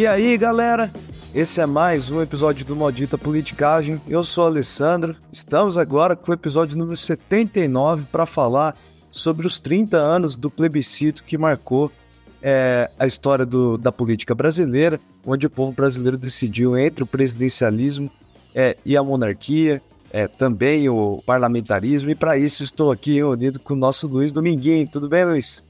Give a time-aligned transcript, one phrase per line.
[0.00, 0.90] E aí, galera?
[1.34, 4.00] Esse é mais um episódio do Maldita Politicagem.
[4.08, 5.14] Eu sou Alessandro.
[5.30, 8.74] Estamos agora com o episódio número 79 para falar
[9.10, 11.92] sobre os 30 anos do plebiscito que marcou
[12.40, 18.10] é, a história do, da política brasileira, onde o povo brasileiro decidiu entre o presidencialismo
[18.54, 23.74] é, e a monarquia, é, também o parlamentarismo, e para isso estou aqui reunido com
[23.74, 24.88] o nosso Luiz Dominguinho.
[24.88, 25.62] Tudo bem, Luiz?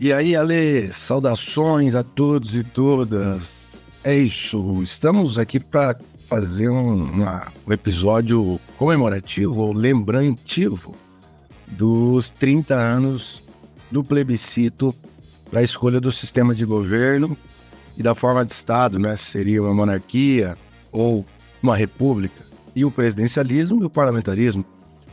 [0.00, 3.84] E aí, Ale, saudações a todos e todas.
[4.04, 5.96] É isso, estamos aqui para
[6.28, 10.94] fazer um, uma, um episódio comemorativo ou lembrativo
[11.66, 13.42] dos 30 anos
[13.90, 14.94] do plebiscito
[15.50, 17.36] para a escolha do sistema de governo
[17.96, 19.16] e da forma de Estado, né?
[19.16, 20.56] Seria uma monarquia
[20.92, 21.26] ou
[21.60, 22.44] uma república.
[22.72, 24.64] E o presidencialismo e o parlamentarismo.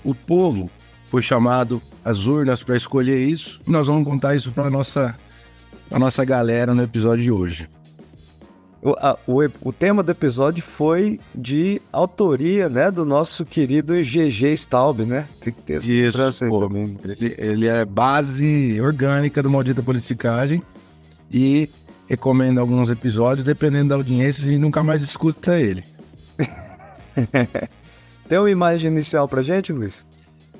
[0.04, 0.70] O povo
[1.08, 3.60] foi chamado às urnas para escolher isso.
[3.66, 5.18] Nós vamos contar isso para a nossa,
[5.92, 7.70] nossa galera no episódio de hoje.
[8.82, 14.54] O, a, o, o, tema do episódio foi de autoria, né, do nosso querido GG
[14.54, 15.28] Staub, né?
[15.42, 16.96] Tem que ter Isso, pô, também.
[17.04, 20.62] Ele, ele, é base orgânica do Maldita Politicagem
[21.34, 21.68] e
[22.08, 25.84] recomendo alguns episódios, dependendo da audiência, a gente nunca mais escuta ele.
[28.30, 30.06] Tem uma imagem inicial pra gente, Luiz?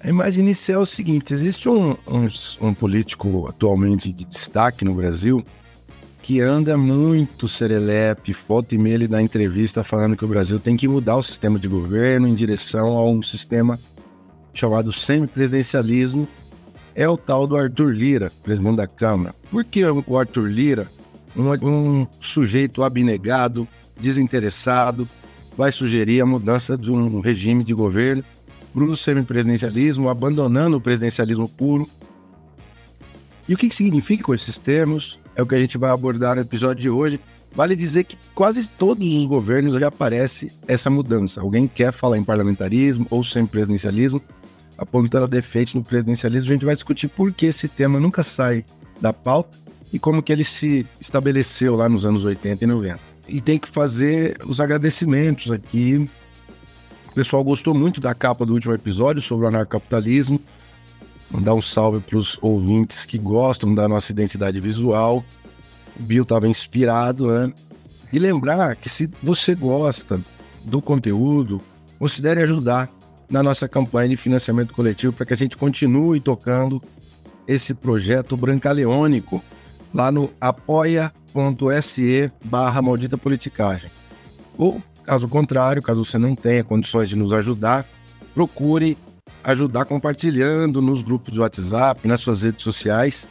[0.06, 2.28] A imagem inicial é o seguinte: existe um, um,
[2.62, 5.44] um político atualmente de destaque no Brasil
[6.22, 10.78] que anda muito serelepe, volta e meia ele dá entrevista falando que o Brasil tem
[10.78, 13.80] que mudar o sistema de governo em direção a um sistema
[14.54, 16.28] chamado semipresidencialismo,
[16.96, 19.36] é o tal do Arthur Lira, presidente da Câmara.
[19.52, 20.88] Por que o Arthur Lira,
[21.36, 23.68] um, um sujeito abnegado,
[24.00, 25.08] desinteressado,
[25.56, 28.24] vai sugerir a mudança de um regime de governo
[28.76, 31.90] para o semipresidencialismo, abandonando o presidencialismo puro?
[33.50, 35.20] E o que, que significa com esses termos?
[35.36, 37.20] é o que a gente vai abordar no episódio de hoje.
[37.54, 41.42] Vale dizer que quase todos os governos já aparece essa mudança.
[41.42, 44.22] Alguém quer falar em parlamentarismo ou semipresidencialismo,
[44.78, 46.50] apontando defeitos no presidencialismo.
[46.50, 48.66] A gente vai discutir por que esse tema nunca sai
[49.00, 49.58] da pauta
[49.94, 53.00] e como que ele se estabeleceu lá nos anos 80 e 90.
[53.28, 56.10] E tem que fazer os agradecimentos aqui.
[57.16, 60.38] O pessoal gostou muito da capa do último episódio sobre o anarcapitalismo.
[61.32, 65.24] Mandar um salve para os ouvintes que gostam da nossa identidade visual.
[65.98, 67.54] O Bill estava inspirado, né?
[68.12, 70.20] E lembrar que se você gosta
[70.66, 71.62] do conteúdo,
[71.98, 72.92] considere ajudar
[73.30, 76.84] na nossa campanha de financiamento coletivo para que a gente continue tocando
[77.48, 79.42] esse projeto brancaleônico
[79.94, 83.90] lá no apoia.se barra maldita politicagem.
[84.58, 87.86] Ou, caso contrário, caso você não tenha condições de nos ajudar,
[88.34, 88.98] procure
[89.44, 93.28] ajudar compartilhando nos grupos de WhatsApp, nas suas redes sociais,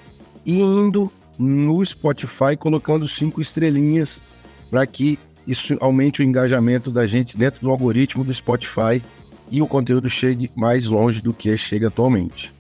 [0.47, 4.23] e indo no Spotify colocando cinco estrelinhas
[4.71, 9.03] para que isso aumente o engajamento da gente dentro do algoritmo do Spotify
[9.51, 12.53] e o conteúdo chegue mais longe do que chega atualmente.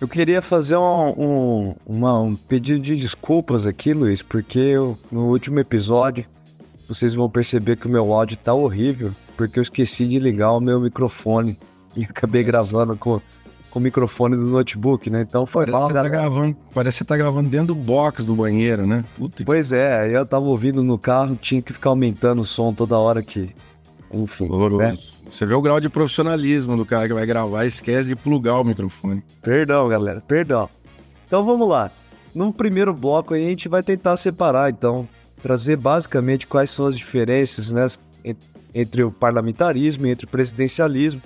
[0.00, 5.28] Eu queria fazer um, um, uma, um pedido de desculpas aqui, Luiz, porque eu, no
[5.28, 6.26] último episódio
[6.86, 10.60] vocês vão perceber que o meu áudio tá horrível, porque eu esqueci de ligar o
[10.60, 11.58] meu microfone
[11.96, 13.20] e acabei gravando com,
[13.70, 15.22] com o microfone do notebook, né?
[15.22, 15.88] Então foi parece mal.
[15.88, 19.04] Você tá gravando, parece que você tá gravando dentro do box do banheiro, né?
[19.16, 22.98] Puta pois é, eu tava ouvindo no carro, tinha que ficar aumentando o som toda
[22.98, 23.54] hora que.
[24.12, 24.48] Enfim.
[24.78, 24.96] Né?
[25.28, 28.64] Você vê o grau de profissionalismo do cara que vai gravar, esquece de plugar o
[28.64, 29.24] microfone.
[29.42, 30.68] Perdão, galera, perdão.
[31.26, 31.90] Então vamos lá.
[32.32, 35.08] No primeiro bloco a gente vai tentar separar, então,
[35.44, 37.86] trazer basicamente quais são as diferenças né,
[38.74, 41.20] entre o parlamentarismo e entre o presidencialismo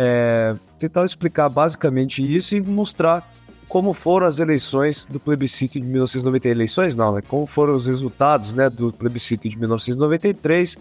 [0.00, 3.28] é, tentar explicar basicamente isso e mostrar
[3.68, 6.48] como foram as eleições do plebiscito de 1990.
[6.48, 7.20] Eleições não, né?
[7.20, 10.78] Como foram os resultados né, do plebiscito de 1993.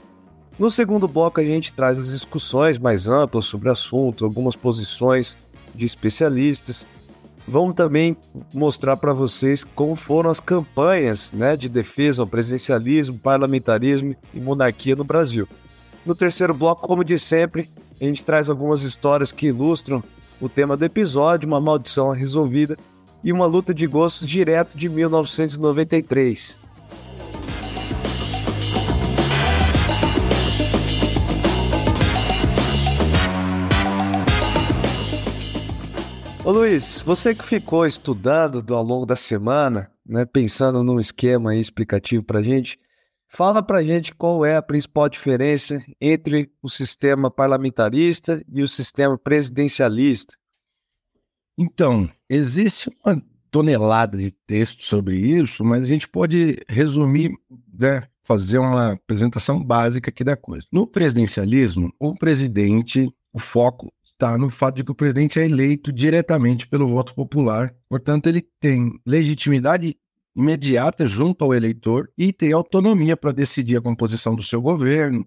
[0.60, 5.36] No segundo bloco, a gente traz as discussões mais amplas sobre o assunto, algumas posições
[5.74, 6.86] de especialistas.
[7.48, 8.18] Vamos também
[8.54, 14.98] mostrar para vocês como foram as campanhas né, de defesa ao presidencialismo, parlamentarismo e monarquia
[14.98, 15.48] no Brasil.
[16.06, 17.70] No terceiro bloco, como de sempre,
[18.02, 20.04] a gente traz algumas histórias que ilustram
[20.42, 22.78] o tema do episódio, uma maldição resolvida
[23.24, 26.67] e uma luta de gostos direto de 1993.
[36.48, 42.24] Ô Luiz, você que ficou estudando ao longo da semana, né, pensando num esquema explicativo
[42.24, 42.80] para gente,
[43.30, 49.18] Fala para gente qual é a principal diferença entre o sistema parlamentarista e o sistema
[49.18, 50.34] presidencialista.
[51.58, 53.22] Então, existe uma
[53.52, 57.34] tonelada de texto sobre isso, mas a gente pode resumir,
[57.78, 60.66] né, fazer uma apresentação básica aqui da coisa.
[60.72, 65.94] No presidencialismo, o presidente, o foco está no fato de que o presidente é eleito
[65.94, 69.96] diretamente pelo voto popular, portanto, ele tem legitimidade
[70.36, 75.26] imediata junto ao eleitor e tem autonomia para decidir a composição do seu governo.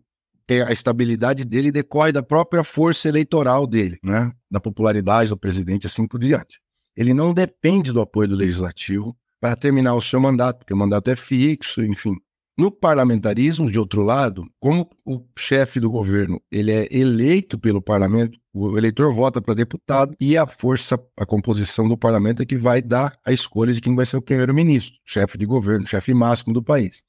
[0.67, 4.33] A estabilidade dele decorre da própria força eleitoral dele, né?
[4.51, 6.61] da popularidade do presidente, assim por diante.
[6.97, 11.09] Ele não depende do apoio do legislativo para terminar o seu mandato, porque o mandato
[11.09, 12.17] é fixo, enfim.
[12.59, 18.40] No parlamentarismo, de outro lado, como o chefe do governo ele é eleito pelo parlamento,
[18.52, 22.82] o eleitor vota para deputado e a força, a composição do parlamento é que vai
[22.82, 26.62] dar a escolha de quem vai ser o primeiro-ministro, chefe de governo, chefe máximo do
[26.62, 27.05] país.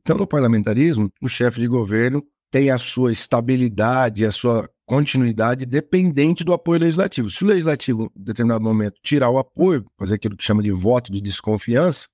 [0.00, 6.44] Então, no parlamentarismo, o chefe de governo tem a sua estabilidade, a sua continuidade dependente
[6.44, 7.28] do apoio legislativo.
[7.28, 11.12] Se o legislativo, em determinado momento, tirar o apoio, fazer aquilo que chama de voto
[11.12, 12.08] de desconfiança,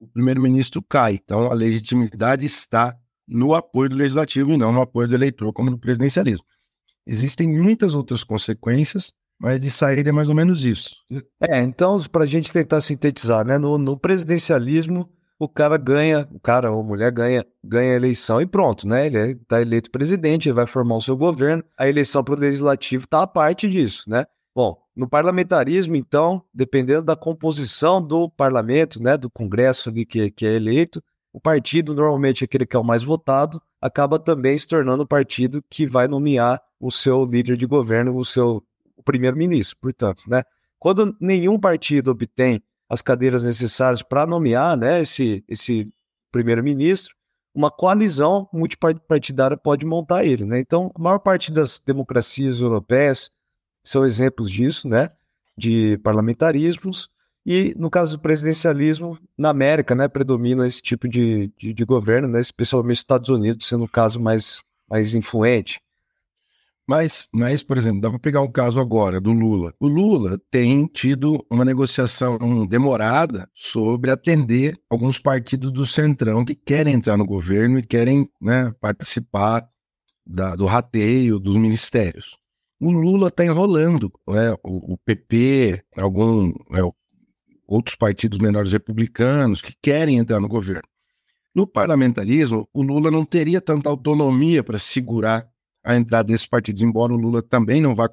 [0.00, 1.14] o primeiro-ministro cai.
[1.14, 2.96] Então, a legitimidade está
[3.26, 6.44] no apoio do legislativo e não no apoio do eleitor, como no presidencialismo.
[7.08, 10.94] Existem muitas outras consequências, mas de saída é mais ou menos isso.
[11.40, 15.08] É, então, para a gente tentar sintetizar, né, no, no presidencialismo,
[15.38, 19.06] o cara ganha, o cara ou mulher ganha, ganha a eleição e pronto, né?
[19.06, 21.62] Ele está eleito presidente, ele vai formar o seu governo.
[21.78, 24.26] A eleição para o legislativo está a parte disso, né?
[24.54, 30.44] Bom, no parlamentarismo, então, dependendo da composição do parlamento, né, do congresso ali que, que
[30.44, 31.00] é eleito,
[31.32, 35.62] o partido, normalmente aquele que é o mais votado, acaba também se tornando o partido
[35.70, 38.62] que vai nomear o seu líder de governo, o seu
[39.04, 40.42] primeiro-ministro, portanto, né?
[40.78, 45.92] Quando nenhum partido obtém as cadeiras necessárias para nomear né, esse, esse
[46.32, 47.14] primeiro-ministro,
[47.54, 50.44] uma coalizão multipartidária pode montar ele.
[50.44, 50.60] Né?
[50.60, 53.30] Então, a maior parte das democracias europeias
[53.84, 55.10] são exemplos disso, né?
[55.56, 57.10] de parlamentarismos,
[57.44, 62.28] e no caso do presidencialismo, na América, né, predomina esse tipo de, de, de governo,
[62.28, 65.80] né, especialmente Estados Unidos sendo o caso mais, mais influente.
[66.88, 69.74] Mas, mas, por exemplo, dá para pegar o caso agora do Lula.
[69.78, 76.94] O Lula tem tido uma negociação demorada sobre atender alguns partidos do Centrão que querem
[76.94, 79.68] entrar no governo e querem né, participar
[80.26, 82.38] da, do rateio dos ministérios.
[82.80, 86.80] O Lula está enrolando né, o, o, PP, algum, é,
[87.68, 90.88] outros partidos menores republicanos que querem entrar no governo.
[91.54, 95.46] No parlamentarismo, o Lula não teria tanta autonomia para segurar
[95.84, 98.08] a entrada desses partidos, embora o Lula também não vá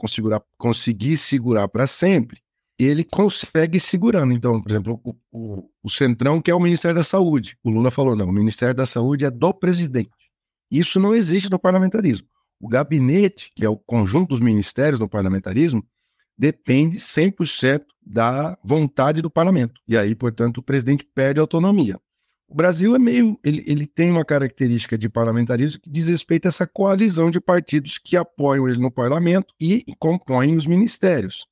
[0.57, 2.39] conseguir, segurar para sempre,
[2.77, 4.33] ele consegue segurando.
[4.33, 7.57] Então, por exemplo, o, o, o Centrão, que é o Ministério da Saúde.
[7.63, 10.09] O Lula falou: não, o Ministério da Saúde é do presidente.
[10.69, 12.27] Isso não existe no parlamentarismo.
[12.59, 15.85] O gabinete, que é o conjunto dos ministérios no parlamentarismo,
[16.37, 19.81] depende 100% da vontade do parlamento.
[19.87, 21.99] E aí, portanto, o presidente perde autonomia.
[22.47, 23.39] O Brasil é meio.
[23.43, 27.97] Ele, ele tem uma característica de parlamentarismo que diz respeito a essa coalizão de partidos
[27.97, 31.47] que apoiam ele no parlamento e compõem os ministérios.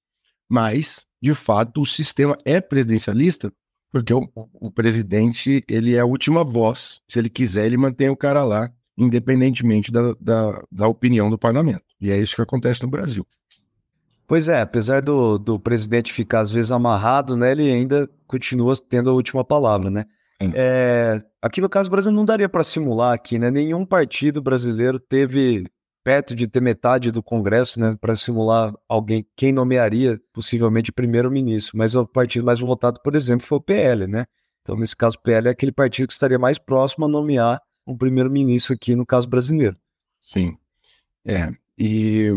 [0.48, 3.52] Mas, de fato, o sistema é presidencialista
[3.94, 7.00] porque o, o presidente ele é a última voz.
[7.08, 11.84] Se ele quiser, ele mantém o cara lá, independentemente da, da, da opinião do parlamento.
[12.02, 13.24] E é isso que acontece no Brasil.
[14.28, 19.10] Pois é, apesar do, do presidente ficar às vezes amarrado, né, ele ainda continua tendo
[19.10, 20.06] a última palavra, né?
[20.54, 23.50] É, aqui no caso do Brasil não daria para simular aqui, né?
[23.50, 25.66] Nenhum partido brasileiro teve
[26.04, 31.78] perto de ter metade do Congresso, né, para simular alguém quem nomearia possivelmente primeiro-ministro.
[31.78, 34.26] Mas o partido mais votado, por exemplo, foi o PL, né?
[34.62, 37.98] Então, nesse caso, o PL é aquele partido que estaria mais próximo a nomear um
[37.98, 39.78] primeiro-ministro aqui no caso brasileiro.
[40.22, 40.58] Sim.
[41.26, 41.52] É.
[41.78, 42.32] E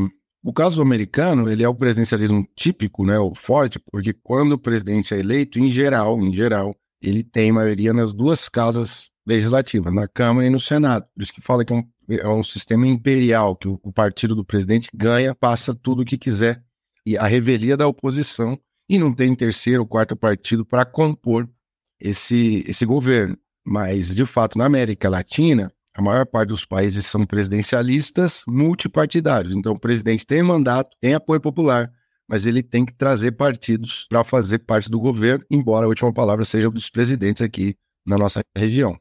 [0.47, 5.13] o caso americano, ele é o presidencialismo típico, né, o forte, porque quando o presidente
[5.13, 6.73] é eleito, em geral, em geral,
[7.03, 11.05] ele tem maioria nas duas casas legislativas, na Câmara e no Senado.
[11.13, 14.37] Por isso que fala que é um, é um sistema imperial, que o, o, partido
[14.37, 16.63] do presidente ganha, passa tudo o que quiser,
[17.05, 18.57] e a revelia da oposição,
[18.89, 21.51] e não tem terceiro ou quarto partido para compor
[21.99, 23.37] esse, esse governo.
[23.67, 29.55] Mas, de fato, na América Latina, a maior parte dos países são presidencialistas multipartidários.
[29.55, 31.91] Então, o presidente tem mandato, tem apoio popular,
[32.29, 36.45] mas ele tem que trazer partidos para fazer parte do governo, embora a última palavra
[36.45, 37.77] seja dos presidentes aqui
[38.07, 38.99] na nossa região.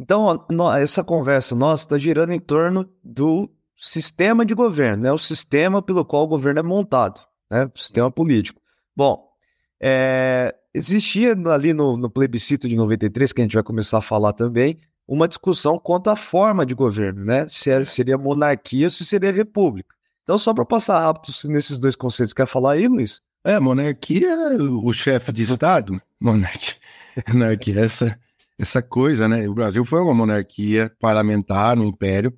[0.00, 5.12] Então, essa conversa nossa está girando em torno do sistema de governo, né?
[5.12, 7.20] o sistema pelo qual o governo é montado,
[7.50, 7.68] né?
[7.74, 8.58] o sistema político.
[8.96, 9.28] Bom,
[9.82, 14.32] é, existia ali no, no plebiscito de 93, que a gente vai começar a falar
[14.32, 17.48] também, uma discussão quanto à forma de governo, né?
[17.48, 19.94] Se é, seria monarquia ou se seria república.
[20.22, 23.20] Então, só para passar rápido nesses dois conceitos, quer falar aí, Luiz?
[23.44, 26.00] É, monarquia é o chefe de Estado.
[26.20, 26.76] Monarquia.
[27.28, 28.16] Monarquia, essa,
[28.58, 29.48] essa coisa, né?
[29.48, 32.32] O Brasil foi uma monarquia parlamentar no Império,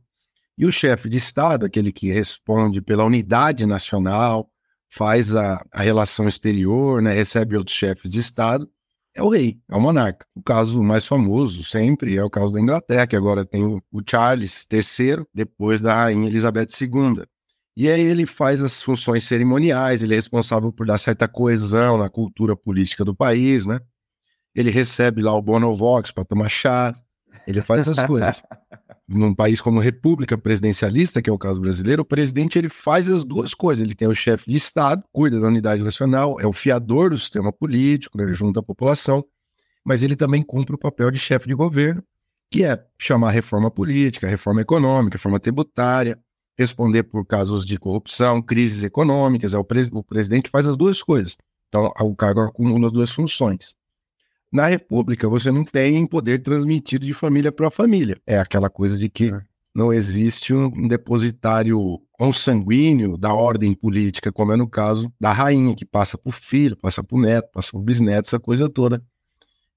[0.56, 4.48] e o chefe de Estado, aquele que responde pela unidade nacional,
[4.88, 7.12] faz a, a relação exterior, né?
[7.12, 8.70] recebe outros chefes de Estado,
[9.14, 10.26] é o rei, é o monarca.
[10.34, 14.66] O caso mais famoso sempre é o caso da Inglaterra, que agora tem o, Charles
[14.70, 17.24] III, depois da rainha Elizabeth II.
[17.76, 22.08] E aí ele faz as funções cerimoniais, ele é responsável por dar certa coesão na
[22.08, 23.80] cultura política do país, né?
[24.54, 26.92] Ele recebe lá o Bonovox para tomar chá,
[27.46, 28.42] ele faz essas coisas.
[29.06, 33.22] Num país como República Presidencialista, que é o caso brasileiro, o presidente ele faz as
[33.22, 33.84] duas coisas.
[33.84, 37.52] Ele tem o chefe de Estado, cuida da unidade nacional, é o fiador do sistema
[37.52, 39.22] político, né, junto à população,
[39.84, 42.02] mas ele também cumpre o papel de chefe de governo,
[42.50, 46.18] que é chamar reforma política, reforma econômica, reforma tributária,
[46.56, 49.54] responder por casos de corrupção, crises econômicas.
[49.54, 51.36] É o, pres o presidente faz as duas coisas.
[51.68, 53.76] Então, o cargo acumula as duas funções.
[54.54, 58.22] Na República, você não tem poder transmitido de família para família.
[58.24, 59.40] É aquela coisa de que é.
[59.74, 65.84] não existe um depositário consanguíneo da ordem política, como é no caso da rainha, que
[65.84, 69.02] passa por filho, passa por neto, passa por bisneto, essa coisa toda.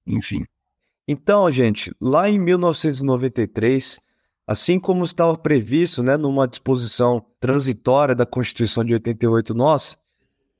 [0.06, 0.44] Enfim.
[1.08, 3.98] Então, gente, lá em 1993,
[4.46, 9.96] assim como estava previsto, né, numa disposição transitória da Constituição de 88 nossa,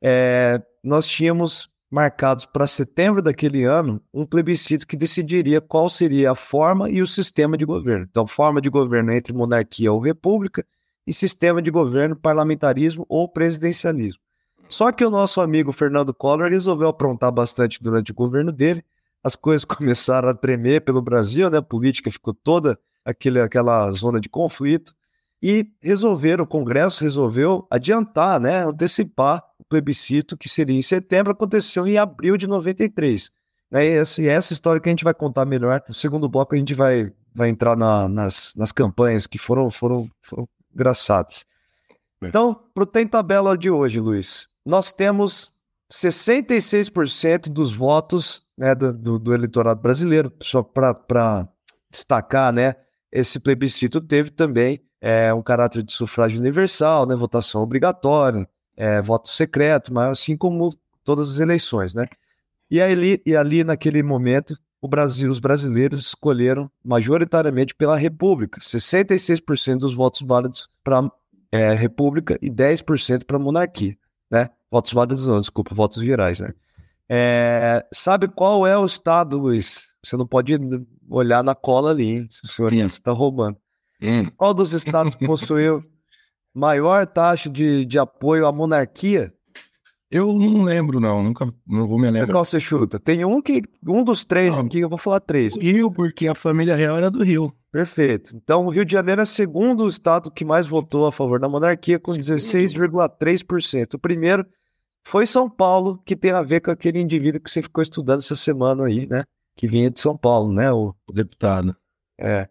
[0.03, 6.35] é, nós tínhamos marcados para setembro daquele ano um plebiscito que decidiria qual seria a
[6.35, 8.07] forma e o sistema de governo.
[8.09, 10.67] Então, forma de governo entre monarquia ou república
[11.07, 14.21] e sistema de governo parlamentarismo ou presidencialismo.
[14.69, 18.85] Só que o nosso amigo Fernando Collor resolveu aprontar bastante durante o governo dele.
[19.25, 21.59] As coisas começaram a tremer pelo Brasil, né?
[21.59, 24.95] A política ficou toda aquele, aquela zona de conflito
[25.43, 31.99] e resolveram, o Congresso resolveu adiantar, né, antecipar plebiscito que seria em setembro, aconteceu em
[31.99, 33.31] abril de 93.
[33.71, 35.83] Né, e essa, essa história que a gente vai contar melhor.
[35.87, 40.11] No segundo bloco a gente vai, vai entrar na, nas, nas campanhas que foram, foram,
[40.23, 41.45] foram engraçadas.
[42.23, 45.53] Então, para o Tem Tabela de hoje, Luiz, nós temos
[45.93, 51.49] 66% dos votos né, do, do eleitorado brasileiro, só para
[51.91, 52.75] destacar, né,
[53.11, 58.49] esse plebiscito teve também é, um caráter de sufrágio universal, né, votação obrigatória,
[58.79, 62.07] é, voto secreto, mas assim como todas as eleições, né?
[62.71, 69.79] E ali, e ali naquele momento, o Brasil, os brasileiros escolheram majoritariamente pela República, 66%
[69.79, 71.11] dos votos válidos para
[71.51, 73.97] é, República e 10% para monarquia,
[74.31, 74.49] né?
[74.71, 76.53] Votos válidos não, desculpa, votos virais, né?
[77.09, 79.89] É, sabe qual é o estado, Luiz?
[80.05, 80.55] Você não pode
[81.11, 82.29] olhar na cola ali, hein?
[82.31, 83.57] Se o senhor está roubando.
[84.37, 85.83] Qual dos estados possuiu
[86.59, 89.33] maior taxa de, de apoio à monarquia?
[90.11, 91.23] Eu não lembro, não.
[91.23, 92.33] Nunca não vou me lembrar.
[92.33, 92.99] Qual você chuta?
[92.99, 93.63] Tem um que.
[93.87, 95.55] Um dos três não, aqui, eu vou falar três.
[95.55, 97.53] O Rio, porque a família real era do Rio.
[97.71, 98.35] Perfeito.
[98.35, 101.49] Então, o Rio de Janeiro é o segundo estado que mais votou a favor da
[101.49, 103.95] monarquia, com 16,3%.
[103.95, 104.47] O primeiro
[105.05, 108.35] foi São Paulo, que tem a ver com aquele indivíduo que você ficou estudando essa
[108.35, 109.25] semana aí, né?
[109.55, 110.73] Que vinha de São Paulo, né?
[110.73, 111.77] O, o deputado.
[112.19, 112.49] É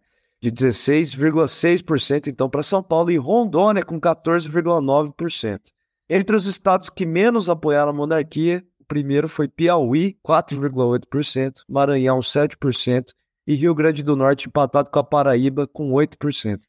[0.51, 5.59] de 16,6% então para São Paulo e Rondônia com 14,9%.
[6.09, 13.13] Entre os estados que menos apoiaram a monarquia, o primeiro foi Piauí, 4,8%, Maranhão, 7%
[13.45, 16.59] e Rio Grande do Norte empatado com a Paraíba com 8%.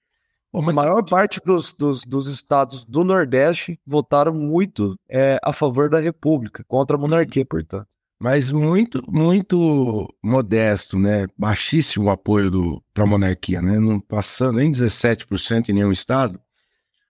[0.52, 0.70] Bom, mas...
[0.70, 6.00] A maior parte dos, dos, dos, estados do Nordeste votaram muito é, a favor da
[6.00, 7.86] República, contra a monarquia, portanto
[8.20, 11.26] mas muito, muito modesto, né?
[11.36, 13.78] Baixíssimo o apoio para a monarquia, né?
[13.78, 16.40] Não passando nem 17% em nenhum estado.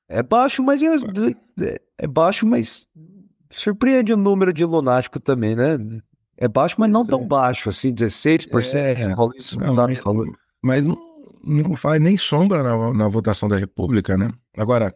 [0.06, 2.86] É baixo, mas é, é baixo, mas
[3.50, 5.78] surpreende o número de lunático também, né?
[6.36, 8.74] É baixo, mas não tão baixo, assim, 16%.
[8.74, 8.94] É,
[9.36, 10.00] isso, não, mas,
[10.62, 10.96] mas não,
[11.42, 14.30] não faz nem sombra na, na votação da República, né?
[14.56, 14.94] Agora,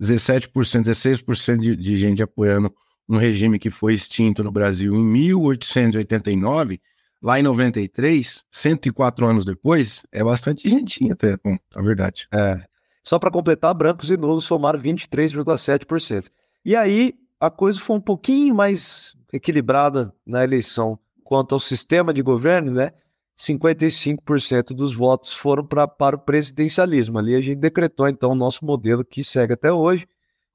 [0.00, 2.72] 17%, 16% de, de gente apoiando
[3.08, 6.80] um regime que foi extinto no Brasil em 1889,
[7.22, 12.26] lá em 93, 104 anos depois, é bastante gentinha até, bom, a verdade.
[12.32, 12.62] É.
[13.02, 16.28] Só para completar, brancos e nulos somaram 23,7%.
[16.64, 22.22] E aí a coisa foi um pouquinho mais equilibrada na eleição quanto ao sistema de
[22.22, 22.92] governo, né?
[23.38, 27.18] 55% dos votos foram pra, para o presidencialismo.
[27.18, 30.06] Ali a gente decretou então o nosso modelo que segue até hoje,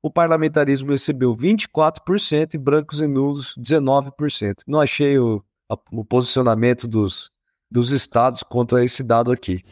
[0.03, 4.63] o parlamentarismo recebeu 24% e brancos e nulos 19%.
[4.67, 7.29] Não achei o, a, o posicionamento dos,
[7.70, 9.63] dos estados contra esse dado aqui.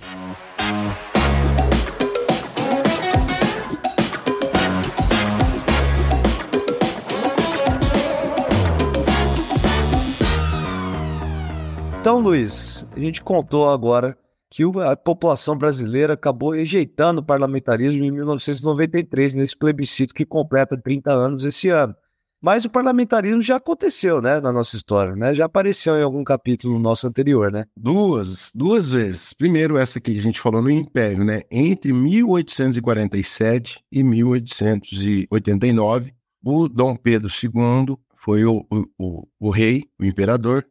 [11.99, 14.17] Então, Luiz, a gente contou agora
[14.49, 21.11] que a população brasileira acabou rejeitando o parlamentarismo em 1993, nesse plebiscito que completa 30
[21.11, 21.95] anos esse ano.
[22.41, 25.35] Mas o parlamentarismo já aconteceu, né, na nossa história, né?
[25.35, 27.65] Já apareceu em algum capítulo nosso anterior, né?
[27.75, 29.33] Duas, duas vezes.
[29.33, 31.41] Primeiro, essa que a gente falou no Império, né?
[31.51, 40.05] Entre 1847 e 1889, o Dom Pedro II foi o, o, o, o rei, o
[40.05, 40.65] imperador,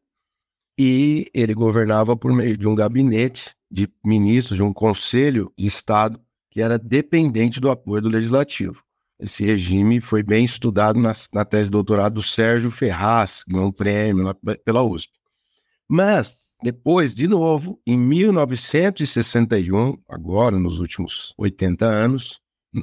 [0.78, 6.20] e ele governava por meio de um gabinete de ministros, de um conselho de Estado
[6.50, 8.82] que era dependente do apoio do legislativo.
[9.20, 13.72] Esse regime foi bem estudado na, na tese de doutorado do Sérgio Ferraz, ganhou um
[13.72, 14.34] prêmio
[14.64, 15.12] pela USP.
[15.88, 22.40] Mas, depois, de novo, em 1961, agora nos últimos 80 anos,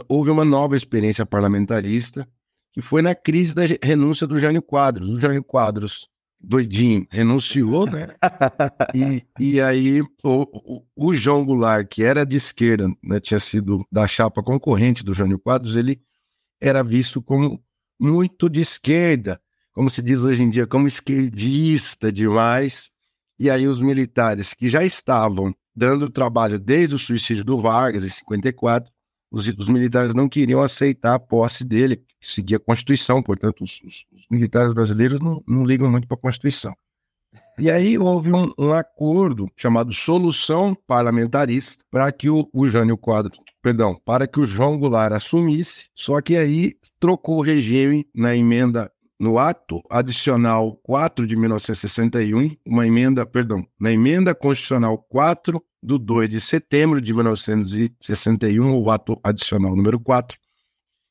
[0.10, 2.28] houve uma nova experiência parlamentarista,
[2.74, 5.10] que foi na crise da renúncia do Jânio Quadros.
[5.10, 6.10] O Jânio Quadros
[6.48, 8.10] doidinho, renunciou, né?
[8.94, 14.08] e, e aí o, o, João Goulart, que era de esquerda, né, tinha sido da
[14.08, 16.02] chapa concorrente do Jânio Quadros, ele
[16.62, 17.62] era visto como
[18.00, 19.42] muito de esquerda,
[19.74, 22.92] como se diz hoje em dia, como esquerdista demais.
[23.38, 28.10] E aí os militares que já estavam dando trabalho desde o suicídio do Vargas em
[28.10, 28.90] 54,
[29.30, 33.82] os, os militares não queriam aceitar a posse dele, que seguia a Constituição, portanto os,
[33.84, 36.74] os militares brasileiros não, não ligam muito para a Constituição.
[37.58, 43.40] E aí houve um, um, acordo chamado Solução Parlamentarista para que o, o Jânio Quadros,
[43.62, 48.92] perdão, para que o João Goulart assumisse, só que aí trocou o regime na emenda
[49.20, 56.30] no ato adicional 4 de 1961, uma emenda, perdão, na emenda constitucional 4 do 2
[56.30, 60.38] de setembro de 1961, o ato adicional número 4,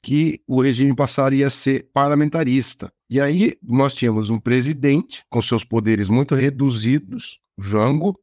[0.02, 2.92] que o regime passaria a ser parlamentarista.
[3.09, 8.19] E aí nós tínhamos um presidente com seus poderes muito reduzidos, Jango,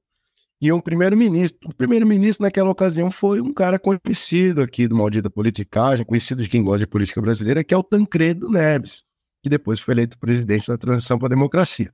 [0.61, 1.69] e um primeiro-ministro.
[1.69, 6.63] O primeiro-ministro naquela ocasião foi um cara conhecido aqui do Maldita Politicagem, conhecido de quem
[6.63, 9.03] gosta de política brasileira, que é o Tancredo Neves,
[9.41, 11.91] que depois foi eleito presidente da transição para a democracia.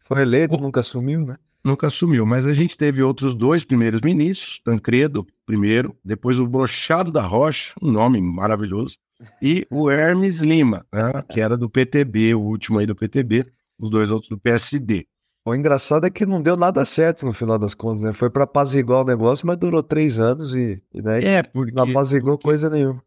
[0.00, 0.60] Foi eleito, o...
[0.60, 1.36] nunca assumiu, né?
[1.62, 7.10] Nunca assumiu, mas a gente teve outros dois primeiros ministros, Tancredo primeiro, depois o Brochado
[7.10, 8.96] da Rocha, um nome maravilhoso,
[9.42, 13.46] e o Hermes Lima, né, que era do PTB, o último aí do PTB,
[13.78, 15.06] os dois outros do PSD.
[15.44, 18.12] O engraçado é que não deu nada certo no final das contas, né?
[18.12, 21.84] Foi para apaziguar o negócio, mas durou três anos e, e daí é porque, não
[21.84, 23.02] apaziguou porque, coisa nenhuma.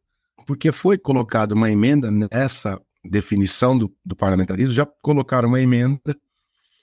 [0.48, 6.16] Porque foi colocada uma emenda nessa definição do, do parlamentarismo, já colocaram uma emenda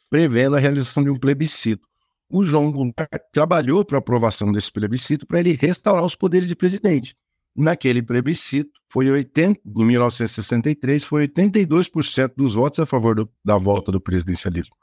[0.08, 1.86] prevendo a realização de um plebiscito.
[2.30, 6.54] O João Goulart trabalhou para a aprovação desse plebiscito para ele restaurar os poderes de
[6.54, 7.16] presidente.
[7.58, 13.90] Naquele plebiscito, foi 80, em 1963, foi 82% dos votos a favor do, da volta
[13.90, 14.74] do presidencialismo.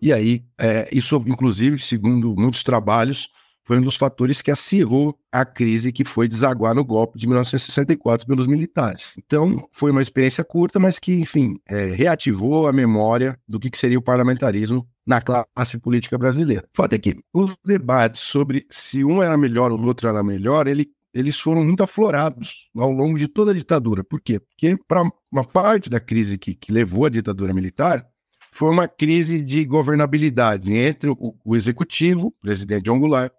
[0.00, 3.28] E aí, é, isso, inclusive, segundo muitos trabalhos,
[3.66, 8.24] foi um dos fatores que acirrou a crise que foi desaguar no golpe de 1964
[8.24, 9.14] pelos militares.
[9.18, 13.76] Então, foi uma experiência curta, mas que, enfim, é, reativou a memória do que, que
[13.76, 16.64] seria o parlamentarismo na classe política brasileira.
[16.72, 20.68] Fato é que os debates sobre se um era melhor ou o outro era melhor,
[20.68, 24.04] ele, eles foram muito aflorados ao longo de toda a ditadura.
[24.04, 24.38] Por quê?
[24.38, 25.02] Porque para
[25.32, 28.06] uma parte da crise que, que levou à ditadura militar,
[28.52, 33.32] foi uma crise de governabilidade entre o, o executivo, o presidente John Goulart,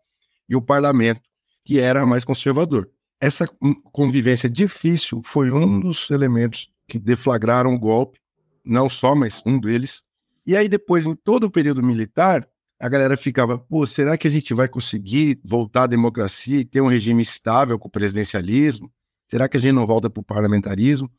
[0.50, 1.22] e o parlamento,
[1.64, 2.90] que era mais conservador.
[3.22, 3.48] Essa
[3.92, 8.20] convivência difícil foi um dos elementos que deflagraram o golpe,
[8.66, 10.02] não só, mas um deles.
[10.48, 12.48] E aí, depois, em todo o período militar,
[12.80, 16.82] a galera ficava, pô, será que a gente vai conseguir voltar à democracia e ter
[16.82, 18.92] um regime estável com o presidencialismo?
[19.30, 21.10] Será que a gente não volta para o parlamentarismo?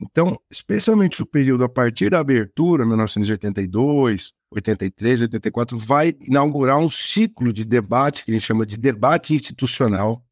[0.00, 7.50] Então, especialmente o período a partir da abertura, 1982, 83, 84, vai inaugurar um ciclo
[7.52, 10.22] de debate, que a gente chama de debate institucional,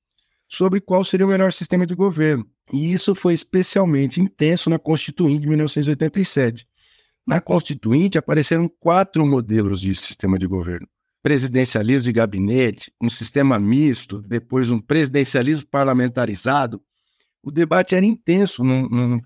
[0.46, 2.46] sobre qual seria o melhor sistema de governo.
[2.72, 6.66] E isso foi especialmente intenso na Constituinte de 1987.
[7.26, 10.86] Na Constituinte apareceram quatro modelos de sistema de governo.
[11.22, 16.82] Presidencialismo de gabinete, um sistema misto, depois um presidencialismo parlamentarizado.
[17.42, 19.20] O debate era intenso num, num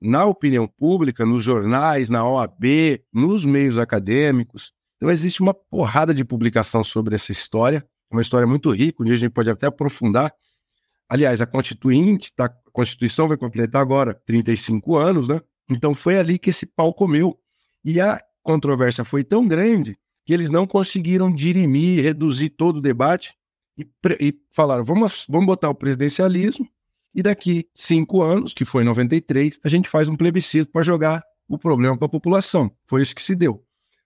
[0.00, 4.72] na opinião pública, nos jornais, na OAB, nos meios acadêmicos.
[4.96, 9.18] Então, existe uma porrada de publicação sobre essa história, uma história muito rica, dia a
[9.18, 10.32] gente pode até aprofundar.
[11.08, 15.40] Aliás, a Constituinte, tá, a Constituição vai completar agora 35 anos, né?
[15.70, 17.38] Então, foi ali que esse pau comeu.
[17.84, 23.34] E a controvérsia foi tão grande que eles não conseguiram dirimir, reduzir todo o debate
[23.78, 23.86] e,
[24.20, 26.68] e falaram: vamos, vamos botar o presidencialismo
[27.14, 31.24] e daqui cinco anos, que foi em 93, a gente faz um plebiscito para jogar
[31.48, 32.70] o problema para a população.
[32.86, 33.64] Foi isso que se deu.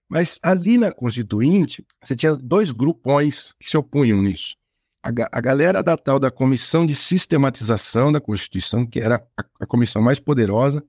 [0.09, 4.55] Mas ali na Constituinte, você tinha dois grupões que se opunham nisso.
[5.03, 9.65] A, a galera da tal da Comissão de Sistematização da Constituição, que era a, a
[9.67, 10.83] comissão mais poderosa,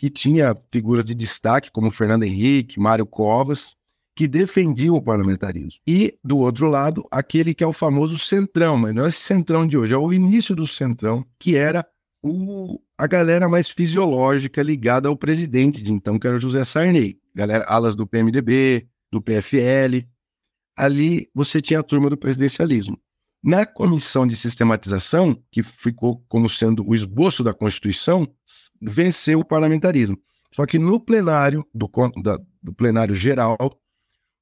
[0.00, 3.76] que tinha figuras de destaque como Fernando Henrique, Mário Covas,
[4.16, 5.78] que defendiam o parlamentarismo.
[5.86, 9.66] E, do outro lado, aquele que é o famoso centrão, mas não é esse centrão
[9.66, 11.86] de hoje, é o início do centrão, que era
[12.22, 17.18] o, a galera mais fisiológica ligada ao presidente de então, que era o José Sarney.
[17.34, 20.06] Galera, alas do PMDB, do PFL.
[20.74, 22.98] Ali você tinha a turma do presidencialismo.
[23.42, 28.28] Na comissão de sistematização, que ficou como sendo o esboço da Constituição,
[28.80, 30.18] venceu o parlamentarismo.
[30.54, 31.88] Só que no plenário, do,
[32.22, 33.56] da, do plenário geral,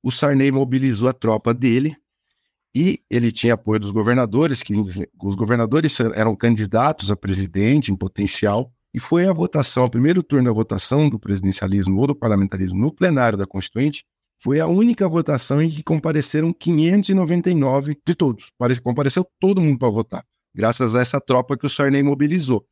[0.03, 1.97] o Sarney mobilizou a tropa dele
[2.75, 8.73] e ele tinha apoio dos governadores, que os governadores eram candidatos a presidente em potencial,
[8.93, 12.93] e foi a votação, o primeiro turno da votação do presidencialismo ou do parlamentarismo no
[12.93, 14.05] plenário da Constituinte,
[14.41, 18.53] foi a única votação em que compareceram 599 de todos.
[18.83, 20.25] Compareceu todo mundo para votar,
[20.55, 22.65] graças a essa tropa que o Sarney mobilizou.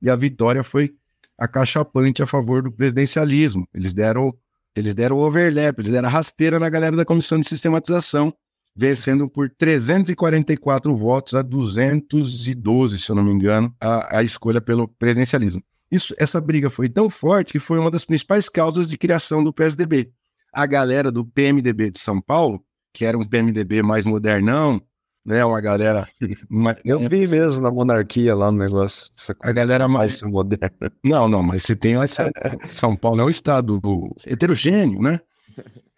[0.00, 0.94] E a vitória foi
[1.38, 3.66] acachapante a favor do presidencialismo.
[3.72, 4.34] Eles deram,
[4.74, 8.34] eles deram overlap, eles deram rasteira na galera da comissão de sistematização,
[8.74, 14.88] vencendo por 344 votos a 212, se eu não me engano, a, a escolha pelo
[14.88, 15.62] presidencialismo.
[15.90, 19.52] Isso, essa briga foi tão forte que foi uma das principais causas de criação do
[19.52, 20.10] PSDB.
[20.52, 22.62] A galera do PMDB de São Paulo,
[22.92, 24.80] que era um PMDB mais modernão,
[25.24, 26.06] né, uma galera...
[26.84, 29.10] Eu vi mesmo na monarquia lá no negócio.
[29.40, 30.92] a galera mais moderna.
[31.04, 32.30] Não, não, mas você tem essa...
[32.70, 33.80] São Paulo é um estado
[34.26, 35.20] heterogêneo, né?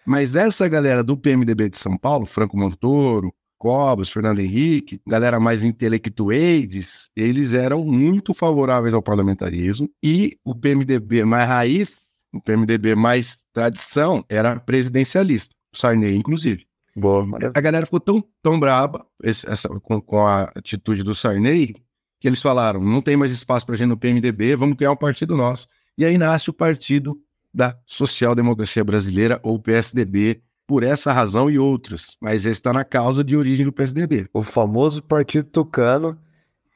[0.07, 5.65] Mas essa galera do PMDB de São Paulo, Franco Montoro, Cobos, Fernando Henrique, galera mais
[5.65, 11.99] intelectuais, eles eram muito favoráveis ao parlamentarismo e o PMDB mais raiz,
[12.35, 16.67] o PMDB mais tradição, era presidencialista, o Sarney, inclusive.
[16.95, 21.75] Boa, a galera ficou tão, tão braba esse, essa, com, com, a atitude do Sarney
[22.21, 25.37] que eles falaram: não tem mais espaço para gente no PMDB, vamos criar um partido
[25.37, 25.67] nosso.
[25.97, 27.19] E aí nasce o partido
[27.53, 32.17] da social-democracia brasileira, ou PSDB, por essa razão e outras.
[32.21, 34.29] Mas esse está na causa de origem do PSDB.
[34.33, 36.19] O famoso Partido Tucano,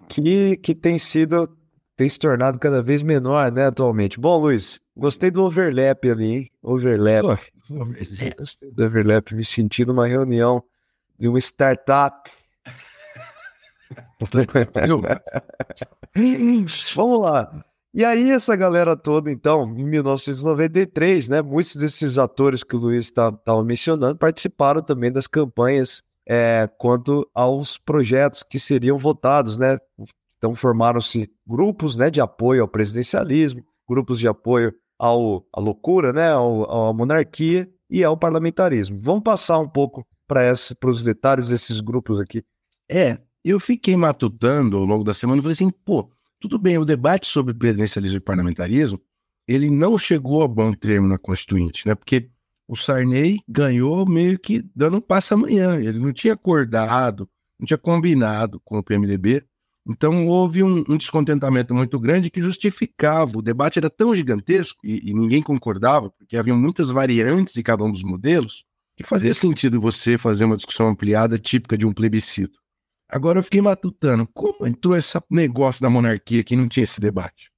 [0.08, 1.48] que, que tem sido,
[1.98, 4.20] tem se tornado cada vez menor, né, atualmente.
[4.20, 6.48] Bom, Luiz, gostei do overlap ali, hein?
[6.62, 7.24] Overlap.
[7.68, 8.38] Oh, overlap.
[8.38, 10.62] Gostei do overlap, me senti numa reunião
[11.18, 12.30] de uma startup.
[16.94, 17.64] Vamos lá.
[17.92, 23.06] E aí, essa galera toda, então, em 1993, né, muitos desses atores que o Luiz
[23.06, 29.78] estava tá, mencionando participaram também das campanhas é, quanto aos projetos que seriam votados, né?
[30.38, 36.30] Então, formaram-se grupos né, de apoio ao presidencialismo, grupos de apoio ao, à loucura, né,
[36.30, 38.98] ao, à monarquia e ao parlamentarismo.
[38.98, 40.52] Vamos passar um pouco para
[40.84, 42.44] os detalhes desses grupos aqui.
[42.88, 46.84] É, eu fiquei matutando ao longo da semana e falei assim, pô, tudo bem, o
[46.84, 49.00] debate sobre presidencialismo e parlamentarismo,
[49.46, 51.94] ele não chegou a bom termo na Constituinte, né?
[51.94, 52.28] Porque
[52.68, 55.76] o Sarney ganhou meio que dando um passo amanhã.
[55.80, 59.42] Ele não tinha acordado, não tinha combinado com o PMDB.
[59.88, 63.38] Então houve um, um descontentamento muito grande que justificava.
[63.38, 67.82] O debate era tão gigantesco e, e ninguém concordava, porque havia muitas variantes de cada
[67.82, 72.58] um dos modelos, que fazia sentido você fazer uma discussão ampliada típica de um plebiscito.
[73.08, 77.50] Agora eu fiquei matutando, como entrou esse negócio da monarquia que não tinha esse debate?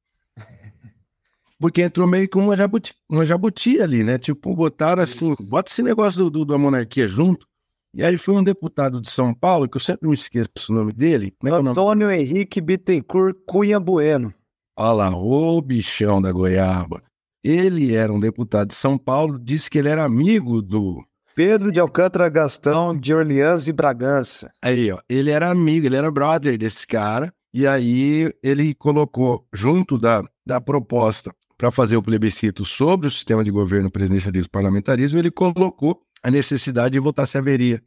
[1.59, 4.19] Porque entrou meio que uma jabuti, uma jabuti ali, né?
[4.19, 7.47] Tipo, botaram assim, bota esse negócio do, do, da monarquia junto.
[7.93, 10.93] E aí foi um deputado de São Paulo, que eu sempre me esqueço o nome
[10.93, 11.35] dele.
[11.45, 12.21] É Antônio nome?
[12.21, 14.33] Henrique Bittencourt Cunha Bueno.
[14.77, 17.03] Olha lá, o bichão da goiaba.
[17.43, 21.81] Ele era um deputado de São Paulo, disse que ele era amigo do Pedro de
[21.81, 24.53] Alcântara Gastão de Orleans e Bragança.
[24.63, 29.99] Aí, ó, ele era amigo, ele era brother desse cara, e aí ele colocou junto
[29.99, 35.31] da, da proposta para fazer o plebiscito sobre o sistema de governo presidencialismo parlamentarismo, ele
[35.31, 37.83] colocou a necessidade de votar se haveria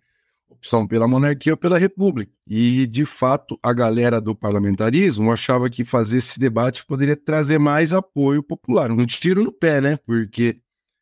[0.49, 2.31] opção pela monarquia ou pela república.
[2.47, 7.93] E, de fato, a galera do parlamentarismo achava que fazer esse debate poderia trazer mais
[7.93, 8.91] apoio popular.
[8.91, 9.97] Um tiro no pé, né?
[10.05, 10.59] Porque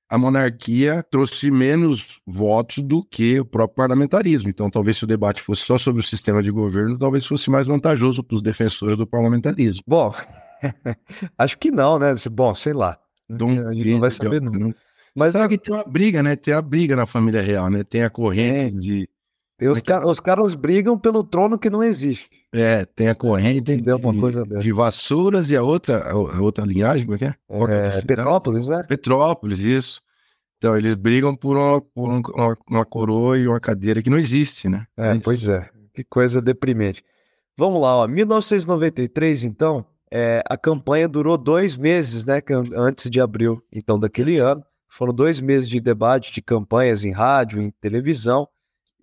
[0.10, 4.50] a monarquia trouxe menos votos do que o próprio parlamentarismo.
[4.50, 7.67] Então, talvez se o debate fosse só sobre o sistema de governo, talvez fosse mais
[7.67, 9.82] vantajoso para os defensores do parlamentarismo.
[9.88, 10.13] Bom,
[11.38, 12.13] acho que não, né?
[12.32, 12.98] Bom, sei lá.
[13.30, 14.76] a gente não vai saber nunca.
[15.15, 16.36] Mas sabe que tem uma briga, né?
[16.36, 17.84] Tem a briga na família real, né?
[17.84, 18.80] Tem a corrente é.
[18.80, 19.10] de.
[19.62, 22.30] Os, é car os, caras brigam pelo trono que não existe.
[22.52, 23.82] É, tem a corrente de,
[24.60, 27.36] de, vassouras e a outra, a outra linhagem, como é que é?
[27.69, 28.84] é Petrópolis, né?
[28.88, 30.02] Petrópolis, isso.
[30.58, 34.67] Então, eles brigam por uma, por uma, uma coroa e uma cadeira que não existe,
[34.67, 34.86] né?
[34.97, 35.69] É, pois é.
[35.93, 37.04] Que coisa deprimente.
[37.58, 38.08] Vamos lá, ó.
[38.08, 42.41] 1993, então, é, a campanha durou dois meses, né?
[42.76, 44.63] Antes de abril, então, daquele ano.
[44.92, 48.46] Foram dois meses de debate, de campanhas em rádio, em televisão,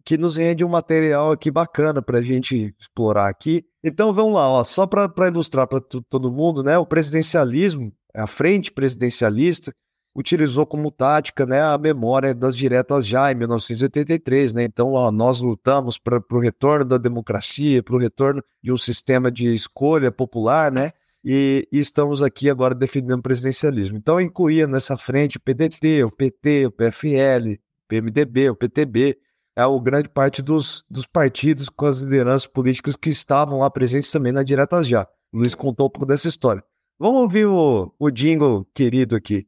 [0.05, 3.65] que nos rende um material aqui bacana para a gente explorar aqui.
[3.83, 6.77] Então vamos lá, ó, só para ilustrar para todo mundo, né?
[6.77, 9.73] O presidencialismo, a frente presidencialista,
[10.15, 14.53] utilizou como tática né, a memória das diretas já em 1983.
[14.53, 14.65] Né?
[14.65, 19.31] Então, ó, nós lutamos para o retorno da democracia, para o retorno de um sistema
[19.31, 20.93] de escolha popular, né?
[21.25, 23.97] E, e, estamos aqui agora defendendo o presidencialismo.
[23.97, 29.19] Então, incluía nessa frente o PDT, o PT, o PFL, o PMDB, o PTB,
[29.57, 34.11] é o grande parte dos, dos partidos com as lideranças políticas que estavam lá presentes
[34.11, 35.07] também na Diretas Já.
[35.33, 36.63] O Luiz contou um pouco dessa história.
[36.99, 39.47] Vamos ouvir o, o jingle querido aqui.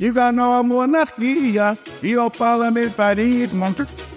[0.00, 3.66] Governou a monarquia e o parlamentarismo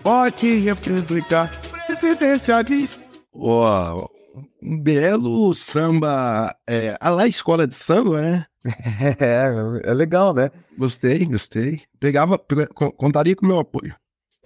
[0.02, 1.52] pode replicar
[1.88, 3.04] presidencialismo.
[3.36, 4.13] Uau,
[4.62, 8.46] um belo samba, é, a lá escola de samba, né?
[9.20, 10.50] É, é legal, né?
[10.78, 11.82] Gostei, gostei.
[12.00, 12.40] Pegava,
[12.98, 13.96] contaria com o meu apoio.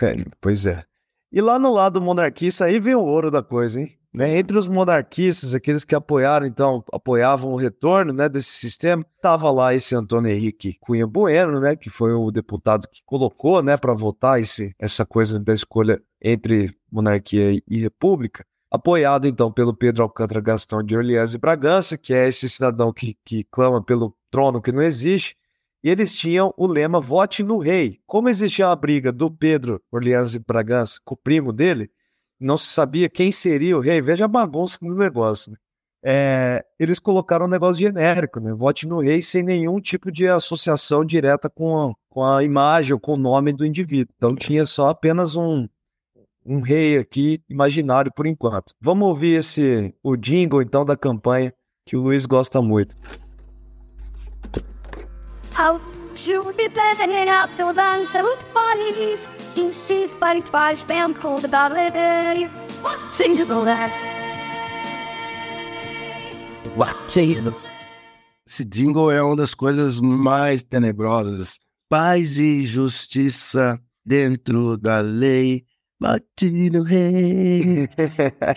[0.01, 0.83] É, pois é.
[1.31, 3.97] E lá no lado monarquista, aí vem o ouro da coisa, hein?
[4.13, 4.39] Né?
[4.39, 9.75] Entre os monarquistas, aqueles que apoiaram, então, apoiavam o retorno né, desse sistema, estava lá
[9.75, 14.41] esse Antônio Henrique Cunha Bueno, né, que foi o deputado que colocou né, para votar
[14.41, 18.43] esse, essa coisa da escolha entre monarquia e república,
[18.77, 23.17] apoiado então pelo Pedro Alcântara Gastão de Orleans e Bragança, que é esse cidadão que,
[23.25, 25.35] que clama pelo trono que não existe,
[25.83, 27.99] e eles tinham o lema vote no rei.
[28.05, 31.91] Como existia a briga do Pedro Orleans e Bragança com o primo dele,
[32.39, 34.01] não se sabia quem seria o rei.
[34.01, 35.51] Veja a bagunça do negócio.
[35.51, 35.57] Né?
[36.03, 38.53] É, eles colocaram um negócio genérico, né?
[38.53, 42.99] Vote no rei sem nenhum tipo de associação direta com a, com a imagem ou
[42.99, 44.13] com o nome do indivíduo.
[44.15, 45.67] Então tinha só apenas um,
[46.47, 48.73] um rei aqui imaginário por enquanto.
[48.79, 51.53] Vamos ouvir esse o jingle então da campanha
[51.85, 52.95] que o Luiz gosta muito.
[66.63, 67.11] To that
[68.47, 71.59] Esse jingle é uma das coisas mais tenebrosas.
[71.89, 75.65] Paz e justiça dentro da lei.
[75.99, 77.89] Bati no rei.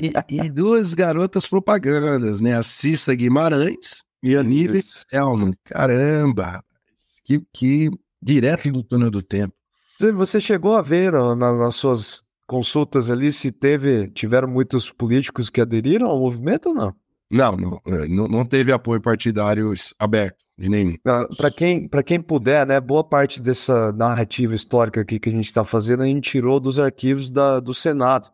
[0.01, 2.57] e, e, duas garotas propagandas, né?
[2.57, 5.55] A Cissa Guimarães e a Nívia Selman.
[5.65, 6.63] Caramba,
[7.25, 9.55] que, que direto do túnel do tempo.
[10.15, 16.09] Você chegou a ver nas suas consultas ali se teve, tiveram muitos políticos que aderiram
[16.09, 16.95] ao movimento ou não?
[17.31, 20.39] Não, não, é, não, teve apoio partidário aberto.
[21.03, 25.65] Para quem, quem puder, né, boa parte dessa narrativa histórica aqui que a gente está
[25.65, 28.31] fazendo, a gente tirou dos arquivos da, do Senado.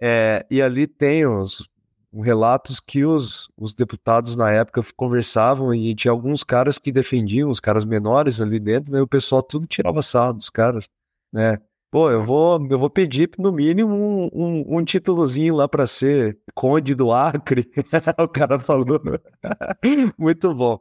[0.00, 1.68] É, e ali tem os
[2.12, 7.60] relatos que os, os deputados na época conversavam e tinha alguns caras que defendiam, os
[7.60, 8.98] caras menores ali dentro, né?
[8.98, 10.88] E o pessoal tudo tirava sarro dos caras,
[11.32, 11.58] né?
[11.90, 16.38] Pô, eu vou, eu vou pedir no mínimo um, um, um títulozinho lá para ser
[16.52, 17.70] conde do Acre.
[18.18, 19.00] o cara falou.
[20.18, 20.80] Muito bom.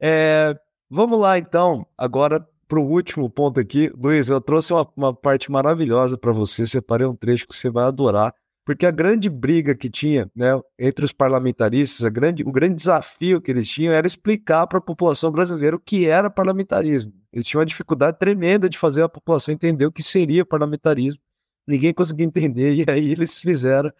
[0.00, 0.58] É,
[0.88, 3.90] vamos lá então, agora para o último ponto aqui.
[3.96, 7.84] Luiz, eu trouxe uma, uma parte maravilhosa para você, separei um trecho que você vai
[7.84, 8.34] adorar
[8.68, 13.50] porque a grande briga que tinha né, entre os parlamentaristas, grande, o grande desafio que
[13.50, 17.10] eles tinham era explicar para a população brasileira o que era parlamentarismo.
[17.32, 21.18] Eles tinham uma dificuldade tremenda de fazer a população entender o que seria parlamentarismo.
[21.66, 23.90] Ninguém conseguia entender, e aí eles fizeram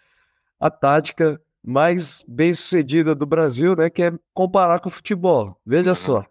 [0.60, 5.54] a tática mais bem sucedida do Brasil, né, que é comparar com o futebol.
[5.66, 6.24] Veja só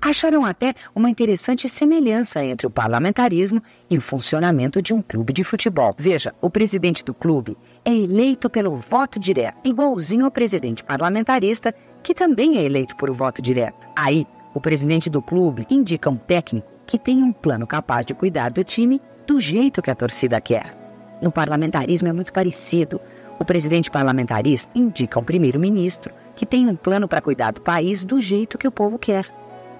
[0.00, 5.44] acharam até uma interessante semelhança entre o parlamentarismo e o funcionamento de um clube de
[5.44, 5.94] futebol.
[5.98, 12.14] Veja, o presidente do clube é eleito pelo voto direto, igualzinho ao presidente parlamentarista, que
[12.14, 13.86] também é eleito por voto direto.
[13.94, 18.50] Aí, o presidente do clube indica um técnico que tem um plano capaz de cuidar
[18.50, 20.79] do time do jeito que a torcida quer.
[21.20, 23.00] No parlamentarismo é muito parecido.
[23.38, 28.20] O presidente parlamentarista indica um primeiro-ministro que tem um plano para cuidar do país do
[28.20, 29.26] jeito que o povo quer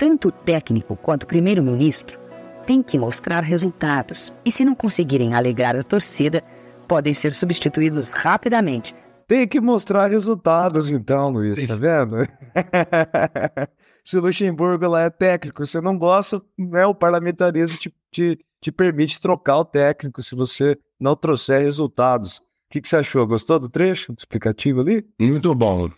[0.01, 2.19] tanto o técnico quanto o primeiro-ministro
[2.67, 6.43] têm que mostrar resultados e, se não conseguirem alegrar a torcida,
[6.89, 8.95] podem ser substituídos rapidamente.
[9.29, 12.17] Tem que mostrar resultados, então, Luiz, tá vendo?
[14.03, 18.73] se o Luxemburgo lá é técnico, você não gosta, né, o parlamentarismo te, te, te
[18.73, 22.39] permite trocar o técnico se você não trouxer resultados.
[22.39, 23.27] O que, que você achou?
[23.27, 25.05] Gostou do trecho, do explicativo ali?
[25.19, 25.91] Muito bom.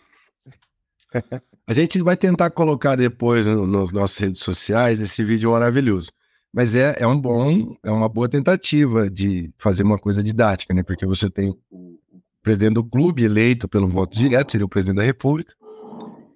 [1.65, 6.11] A gente vai tentar colocar depois no, nas nossas redes sociais esse vídeo maravilhoso.
[6.51, 10.83] Mas é, é um bom, é uma boa tentativa de fazer uma coisa didática, né?
[10.83, 11.97] Porque você tem o
[12.43, 15.55] presidente do clube eleito pelo voto direto, seria o presidente da República,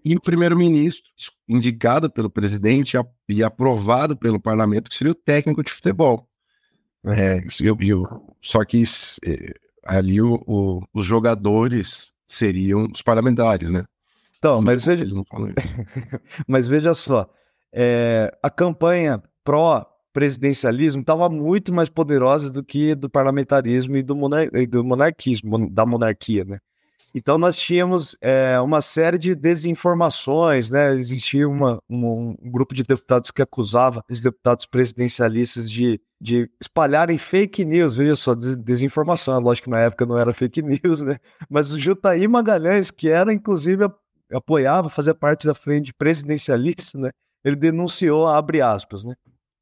[0.03, 1.03] e o primeiro-ministro,
[1.47, 6.26] indicado pelo presidente e aprovado pelo parlamento, que seria o técnico de futebol.
[7.05, 8.83] É, eu, eu, só que
[9.25, 13.85] é, ali o, o, os jogadores seriam os parlamentares, né?
[14.37, 15.05] Então, mas veja,
[16.47, 17.27] mas veja só,
[17.73, 24.49] é, a campanha pró-presidencialismo estava muito mais poderosa do que do parlamentarismo e do, monar
[24.69, 26.59] do monarquismo, da monarquia, né?
[27.13, 30.93] Então nós tínhamos é, uma série de desinformações, né?
[30.93, 37.17] Existia uma, uma, um grupo de deputados que acusava os deputados presidencialistas de, de espalharem
[37.17, 39.35] fake news, veja só, desinformação.
[39.35, 41.17] É lógico que na época não era fake news, né?
[41.49, 43.85] Mas o Jutaí Magalhães, que era inclusive
[44.31, 47.09] apoiava, fazia parte da frente presidencialista, né?
[47.43, 49.15] Ele denunciou, abre aspas, né?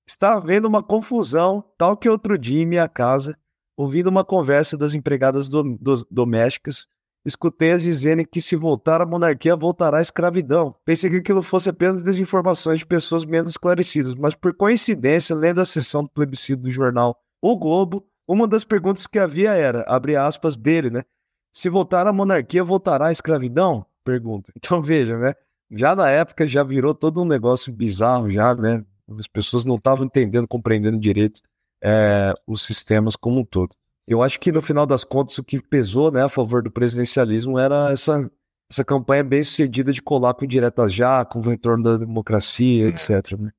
[0.07, 3.37] Está havendo uma confusão, tal que outro dia em minha casa,
[3.77, 5.77] ouvindo uma conversa das empregadas do,
[6.09, 6.87] domésticas
[7.25, 10.75] Escutei-as dizerem que se voltar a monarquia, voltará a escravidão.
[10.85, 15.65] Pensei que aquilo fosse apenas desinformações de pessoas menos esclarecidas, mas por coincidência, lendo a
[15.65, 20.55] sessão do plebiscito do jornal O Globo, uma das perguntas que havia era, abre aspas,
[20.55, 21.03] dele, né?
[21.51, 23.85] Se voltar a monarquia, voltará a escravidão?
[24.03, 24.51] Pergunta.
[24.57, 25.33] Então veja, né?
[25.71, 28.83] Já na época já virou todo um negócio bizarro, já, né?
[29.17, 31.41] As pessoas não estavam entendendo, compreendendo direito
[31.83, 33.75] é, os sistemas como um todo.
[34.07, 37.57] Eu acho que no final das contas o que pesou né, a favor do presidencialismo
[37.57, 38.29] era essa,
[38.69, 43.31] essa campanha bem sucedida de colar com diretas já, com o retorno da democracia, etc.
[43.39, 43.51] Né?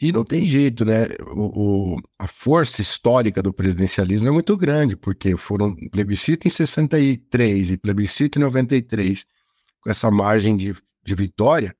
[0.00, 1.08] E não tem jeito, né?
[1.34, 7.72] O, o, a força histórica do presidencialismo é muito grande, porque foram plebiscito em 63
[7.72, 9.26] e plebiscito em 93,
[9.80, 11.74] com essa margem de, de vitória,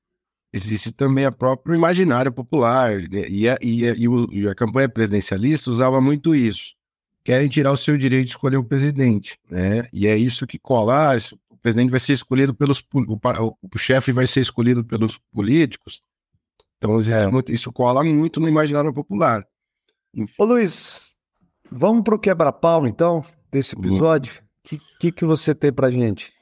[0.52, 3.26] existe também a próprio imaginário popular, né?
[3.28, 6.75] e, a, e, a, e, o, e a campanha presidencialista usava muito isso
[7.26, 9.88] querem tirar o seu direito de escolher o presidente, né?
[9.92, 11.12] E é isso que cola.
[11.12, 11.16] Ah,
[11.50, 16.00] o presidente vai ser escolhido pelos o, o chefe vai ser escolhido pelos políticos.
[16.78, 17.26] Então é.
[17.26, 19.44] muito, isso cola muito no imaginário popular.
[20.38, 21.16] Ô Luiz,
[21.68, 24.32] vamos para o quebra-pau então desse episódio.
[24.64, 26.32] O que, que, que você tem para gente?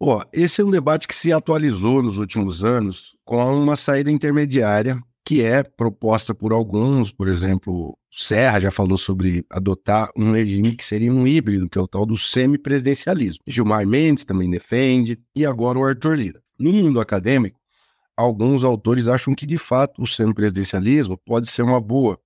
[0.00, 4.98] Ó, esse é um debate que se atualizou nos últimos anos com uma saída intermediária
[5.30, 10.84] que é proposta por alguns, por exemplo, Serra já falou sobre adotar um regime que
[10.84, 13.40] seria um híbrido, que é o tal do semipresidencialismo.
[13.46, 16.42] Gilmar Mendes também defende, e agora o Arthur Lira.
[16.58, 17.60] No mundo acadêmico,
[18.16, 22.18] alguns autores acham que, de fato, o semipresidencialismo pode ser uma boa.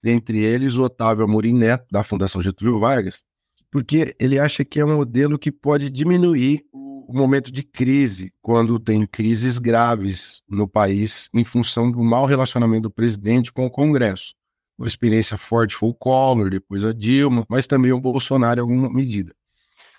[0.00, 3.24] Dentre eles, Otávio Amorim Neto, da Fundação Getúlio Vargas,
[3.72, 6.62] porque ele acha que é um modelo que pode diminuir
[7.08, 12.82] o momento de crise, quando tem crises graves no país em função do mau relacionamento
[12.82, 14.34] do presidente com o Congresso.
[14.78, 18.92] Uma experiência forte foi o Collor, depois a Dilma, mas também o Bolsonaro em alguma
[18.92, 19.34] medida.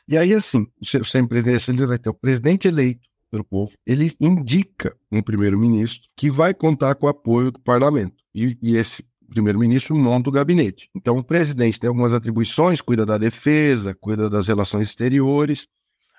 [0.07, 5.19] E aí, assim, o semipresidencialismo vai ter o presidente eleito pelo povo, ele indica um
[5.19, 8.15] primeiro-ministro que vai contar com o apoio do parlamento.
[8.35, 10.87] E, e esse primeiro-ministro monta o gabinete.
[10.93, 15.67] Então, o presidente tem algumas atribuições, cuida da defesa, cuida das relações exteriores,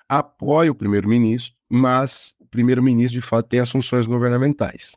[0.07, 4.95] apoia o primeiro-ministro, mas o primeiro-ministro, de fato, tem as funções governamentais.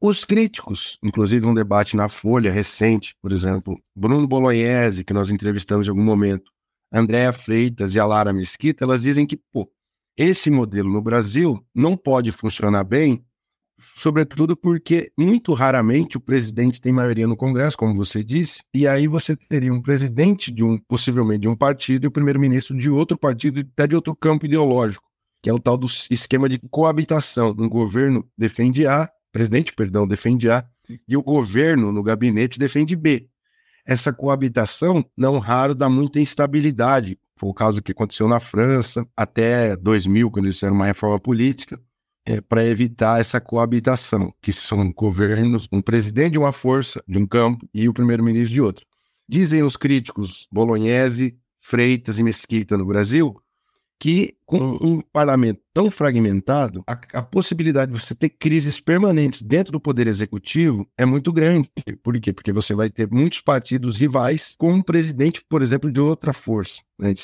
[0.00, 5.86] Os críticos, inclusive um debate na Folha recente, por exemplo, Bruno Bolognese, que nós entrevistamos
[5.86, 6.50] em algum momento,
[6.92, 9.70] Andréa Freitas e a Lara Mesquita, elas dizem que, pô,
[10.16, 13.24] esse modelo no Brasil não pode funcionar bem
[13.94, 19.06] sobretudo porque muito raramente o presidente tem maioria no Congresso, como você disse, e aí
[19.06, 23.18] você teria um presidente de um possivelmente de um partido e o primeiro-ministro de outro
[23.18, 25.04] partido, até de outro campo ideológico,
[25.42, 27.54] que é o tal do esquema de coabitação.
[27.58, 30.64] Um governo defende A, presidente, perdão, defende A,
[31.06, 33.28] e o governo no gabinete defende B.
[33.84, 37.18] Essa coabitação, não raro, dá muita instabilidade.
[37.36, 41.80] Foi o caso que aconteceu na França, até 2000, quando eles fizeram uma reforma política
[42.26, 47.26] é, para evitar essa coabitação, que são governos, um presidente de uma força, de um
[47.26, 48.84] campo, e o primeiro-ministro de outro.
[49.28, 53.40] Dizem os críticos Bolognese, Freitas e Mesquita no Brasil
[53.98, 59.72] que com um parlamento tão fragmentado, a, a, possibilidade de você ter crises permanentes dentro
[59.72, 61.70] do poder executivo é muito grande.
[62.02, 62.32] Por quê?
[62.32, 66.80] Porque você vai ter muitos partidos rivais com um presidente, por exemplo, de outra força.
[66.98, 67.14] Né?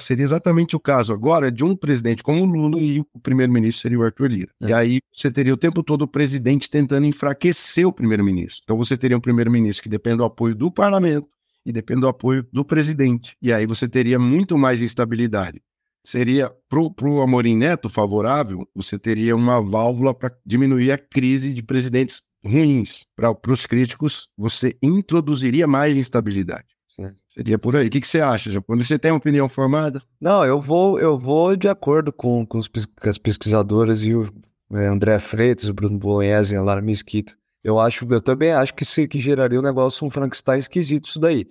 [0.00, 3.98] Seria exatamente o caso agora de um presidente como o Lula e o primeiro-ministro seria
[3.98, 4.50] o Arthur Lira.
[4.62, 4.68] É.
[4.68, 8.60] E aí você teria o tempo todo o presidente tentando enfraquecer o primeiro-ministro.
[8.64, 11.28] Então você teria um primeiro-ministro que depende do apoio do parlamento
[11.64, 13.36] e depende do apoio do presidente.
[13.40, 15.62] E aí você teria muito mais instabilidade
[16.04, 21.62] seria pro, pro Amorim Neto favorável, você teria uma válvula para diminuir a crise de
[21.62, 23.06] presidentes ruins.
[23.16, 26.66] Para os críticos, você introduziria mais instabilidade.
[26.94, 27.10] Sim.
[27.28, 27.88] Seria por aí.
[27.88, 28.76] O que, que você acha, Japão?
[28.76, 30.00] Você tem uma opinião formada?
[30.20, 34.30] Não, eu vou, eu vou de acordo com, com, os, com as pesquisadoras e o
[34.72, 37.34] é, André Freitas, o Bruno Bolognese e a Lara Mesquita.
[37.64, 41.18] Eu acho, eu também acho que isso que geraria um negócio, um Frankenstein esquisito isso
[41.18, 41.46] daí.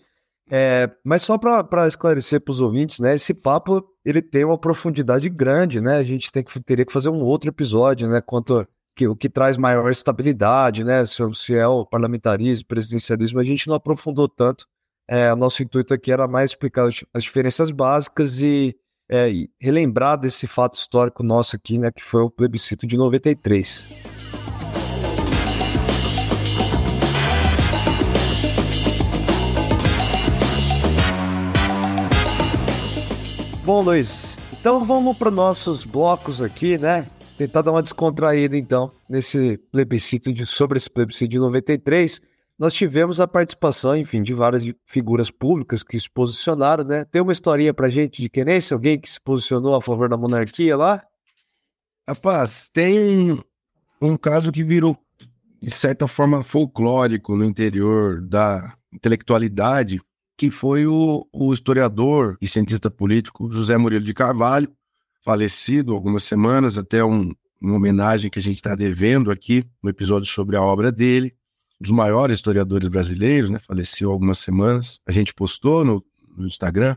[0.50, 3.16] É, mas só para esclarecer para os ouvintes, né?
[3.16, 5.98] Esse papo ele tem uma profundidade grande, né?
[5.98, 8.22] A gente tem que, teria que fazer um outro episódio, né?
[8.22, 11.06] Quanto que o que traz maior estabilidade, né?
[11.06, 14.68] Se, se é o parlamentarismo, presidencialismo, a gente não aprofundou tanto.
[15.08, 18.76] É, nosso intuito aqui era mais explicar as diferenças básicas e,
[19.10, 21.92] é, e relembrar desse fato histórico nosso aqui, né?
[21.92, 24.13] Que foi o plebiscito de 93.
[33.66, 37.08] Bom, Luiz, então vamos para nossos blocos aqui, né?
[37.38, 42.22] Tentar dar uma descontraída, então, nesse plebiscito de, sobre esse plebiscito de 93.
[42.60, 47.06] Nós tivemos a participação, enfim, de várias figuras públicas que se posicionaram, né?
[47.06, 48.76] Tem uma historinha pra gente de querência?
[48.76, 51.02] Alguém que se posicionou a favor da monarquia lá?
[52.06, 53.42] Rapaz, tem
[54.02, 54.98] um caso que virou,
[55.62, 60.02] de certa forma, folclórico no interior da intelectualidade,
[60.38, 64.72] que foi o, o historiador e cientista político José Murilo de Carvalho,
[65.24, 67.32] falecido algumas semanas, até um,
[67.62, 71.34] uma homenagem que a gente está devendo aqui no episódio sobre a obra dele,
[71.80, 73.60] um dos maiores historiadores brasileiros, né?
[73.60, 75.00] Faleceu algumas semanas.
[75.08, 76.04] A gente postou no,
[76.36, 76.96] no Instagram.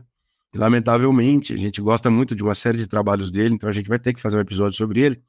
[0.53, 3.87] E, lamentavelmente, a gente gosta muito de uma série de trabalhos dele, então a gente
[3.89, 5.21] vai ter que fazer um episódio sobre ele.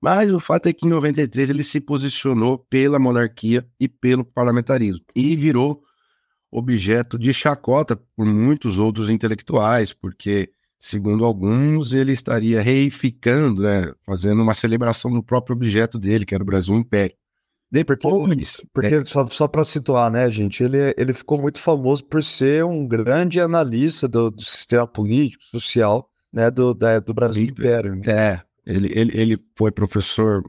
[0.00, 5.04] Mas o fato é que em 93 ele se posicionou pela monarquia e pelo parlamentarismo
[5.14, 5.82] e virou
[6.54, 14.40] objeto de chacota por muitos outros intelectuais, porque, segundo alguns, ele estaria reificando, né, fazendo
[14.40, 17.16] uma celebração do próprio objeto dele, que era o Brasil Império.
[17.72, 19.04] Depois, porque é...
[19.04, 23.40] só, só para situar, né, gente, ele, ele ficou muito famoso por ser um grande
[23.40, 27.96] analista do, do sistema político, social, né, do, da, do Brasil Império.
[27.96, 28.02] Né?
[28.06, 30.44] É, ele, ele, ele foi professor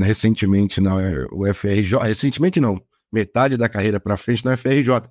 [0.00, 0.96] recentemente na
[1.30, 2.80] UFRJ, recentemente não,
[3.12, 5.02] metade da carreira para frente na UFRJ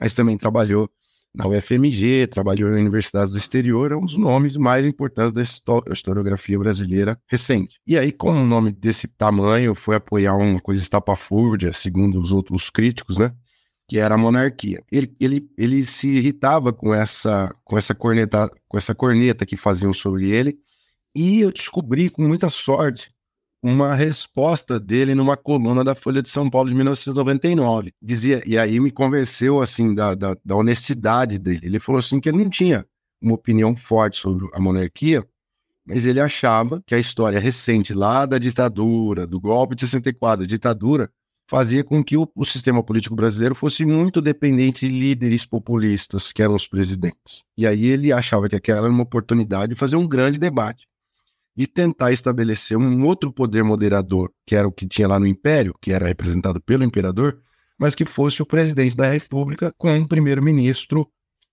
[0.00, 0.90] mas também trabalhou
[1.34, 5.42] na UFMG, trabalhou em universidades do exterior, é um dos nomes mais importantes da
[5.92, 7.80] historiografia brasileira recente.
[7.84, 12.70] E aí, com um nome desse tamanho, foi apoiar uma coisa estapafúrdia, segundo os outros
[12.70, 13.34] críticos, né?
[13.88, 14.82] Que era a monarquia.
[14.90, 19.92] Ele, ele, ele se irritava com essa, com, essa corneta, com essa corneta que faziam
[19.92, 20.56] sobre ele,
[21.16, 23.13] e eu descobri com muita sorte
[23.64, 27.94] uma resposta dele numa coluna da Folha de São Paulo de 1999.
[28.02, 31.60] Dizia, e aí me convenceu assim da, da, da honestidade dele.
[31.62, 32.84] Ele falou assim que ele não tinha
[33.22, 35.26] uma opinião forte sobre a monarquia,
[35.86, 40.46] mas ele achava que a história recente lá da ditadura, do golpe de 64, da
[40.46, 41.10] ditadura,
[41.48, 46.42] fazia com que o, o, sistema político brasileiro fosse muito dependente de líderes populistas, que
[46.42, 47.42] eram os presidentes.
[47.56, 50.86] E aí ele achava que aquela era uma oportunidade de fazer um grande debate
[51.56, 55.74] de tentar estabelecer um outro poder moderador, que era o que tinha lá no Império,
[55.80, 57.38] que era representado pelo imperador,
[57.78, 61.08] mas que fosse o presidente da República com um primeiro-ministro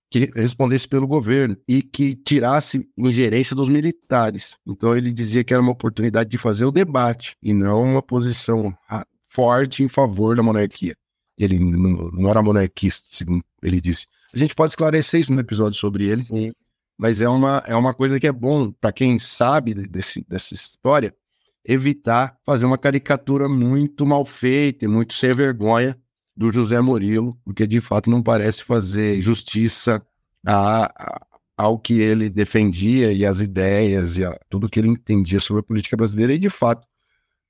[0.10, 4.58] que respondesse pelo governo e que tirasse ingerência dos militares.
[4.68, 8.76] Então ele dizia que era uma oportunidade de fazer o debate e não uma posição
[9.30, 10.96] forte em favor da monarquia.
[11.38, 14.08] Ele não, era monarquista, segundo ele disse.
[14.34, 16.24] A gente pode esclarecer isso no episódio sobre ele.
[16.24, 16.52] Sim
[17.02, 21.12] mas é uma, é uma coisa que é bom para quem sabe desse, dessa história
[21.66, 25.98] evitar fazer uma caricatura muito mal feita e muito sem vergonha
[26.38, 30.00] do José Murilo, porque de fato não parece fazer justiça
[30.46, 31.28] a, a,
[31.58, 35.64] ao que ele defendia e as ideias e a, tudo que ele entendia sobre a
[35.64, 36.36] política brasileira.
[36.36, 36.88] E de fato,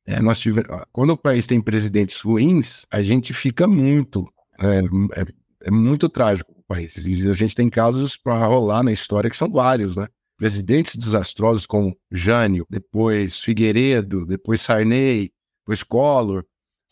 [0.06, 4.32] é, nós tivemos, quando o país tem presidentes ruins, a gente fica muito,
[4.62, 4.80] é,
[5.20, 5.26] é,
[5.66, 9.96] é muito trágico E a gente tem casos para rolar na história que são vários,
[9.96, 10.08] né?
[10.38, 16.44] Presidentes desastrosos como Jânio, depois Figueiredo, depois Sarney, depois Collor.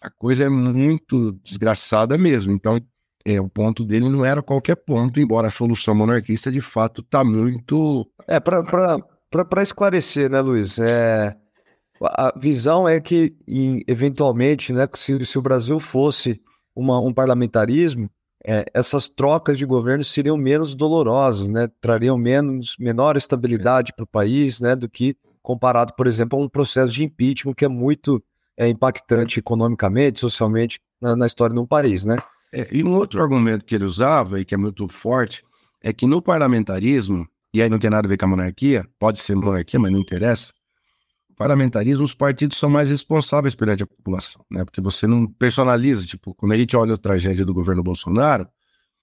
[0.02, 2.54] A coisa é muito desgraçada mesmo.
[2.54, 2.80] Então,
[3.26, 7.24] é, o ponto dele não era qualquer ponto, embora a solução monarquista de fato está
[7.24, 8.10] muito.
[8.28, 10.80] É, para esclarecer, né, Luiz?
[10.80, 11.36] É,
[12.02, 13.36] a visão é que,
[13.88, 16.42] eventualmente, né, se, se o Brasil fosse
[16.76, 18.10] uma, um parlamentarismo,
[18.46, 21.68] é, essas trocas de governo seriam menos dolorosas, né?
[21.82, 24.76] Trariam menos, menor estabilidade para o país, né?
[24.76, 28.24] Do que comparado, por exemplo, a um processo de impeachment que é muito
[28.58, 32.18] é, impactante economicamente, socialmente na, na história de um país, né?
[32.54, 35.44] É, e um outro argumento que ele usava e que é muito forte
[35.82, 39.20] é que no parlamentarismo e aí não tem nada a ver com a monarquia, pode
[39.20, 40.54] ser monarquia, mas não interessa.
[41.40, 44.66] Parlamentarismo, os partidos são mais responsáveis perante a população, né?
[44.66, 48.44] Porque você não personaliza, tipo, quando a gente olha a tragédia do governo Bolsonaro,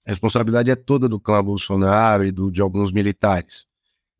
[0.05, 3.65] a responsabilidade é toda do clã Bolsonaro e do, de alguns militares.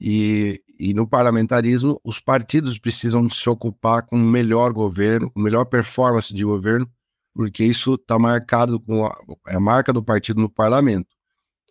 [0.02, 5.66] E, e no parlamentarismo, os partidos precisam se ocupar com um melhor governo, com melhor
[5.66, 6.90] performance de governo,
[7.36, 9.16] porque isso está marcado com a,
[9.48, 11.16] é a marca do partido no parlamento.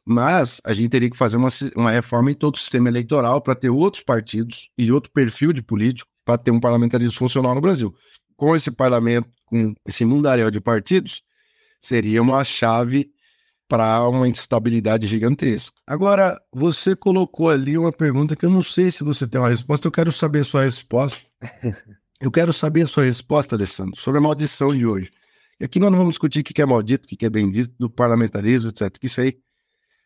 [0.05, 3.57] Mas a gente teria que fazer uma, uma reforma em todo o sistema eleitoral para
[3.57, 7.95] ter outros partidos e outro perfil de político para ter um parlamentarismo funcional no Brasil.
[8.37, 11.23] Com esse parlamento, com esse mundaréu de partidos,
[11.81, 13.11] seria uma chave
[13.69, 15.81] para uma instabilidade gigantesca.
[15.87, 19.87] Agora, você colocou ali uma pergunta que eu não sei se você tem uma resposta,
[19.87, 21.25] eu quero saber a sua resposta.
[22.19, 25.11] Eu quero saber a sua resposta, Alessandro, sobre a maldição de hoje.
[25.61, 27.91] E aqui nós não vamos discutir o que é maldito, o que é bendito, do
[27.91, 28.89] parlamentarismo, etc.
[28.99, 29.39] Que isso aí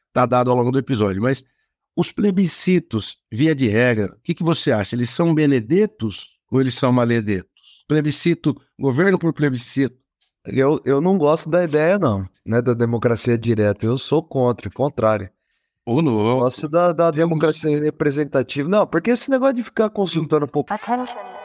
[0.09, 1.23] está dado ao longo do episódio.
[1.23, 1.45] Mas
[2.01, 4.97] os plebiscitos, via de regra, o que, que você acha?
[4.97, 7.51] Eles são benedetos ou eles são maledetos?
[7.87, 9.99] Plebiscito, governo por plebiscito.
[10.47, 13.85] Eu, eu não gosto da ideia, não, né, da democracia direta.
[13.85, 15.29] Eu sou contra, contrário.
[15.85, 16.27] Ou não.
[16.27, 18.67] Eu gosto da, da democracia representativa.
[18.67, 20.73] Não, porque esse negócio de ficar consultando um pouco.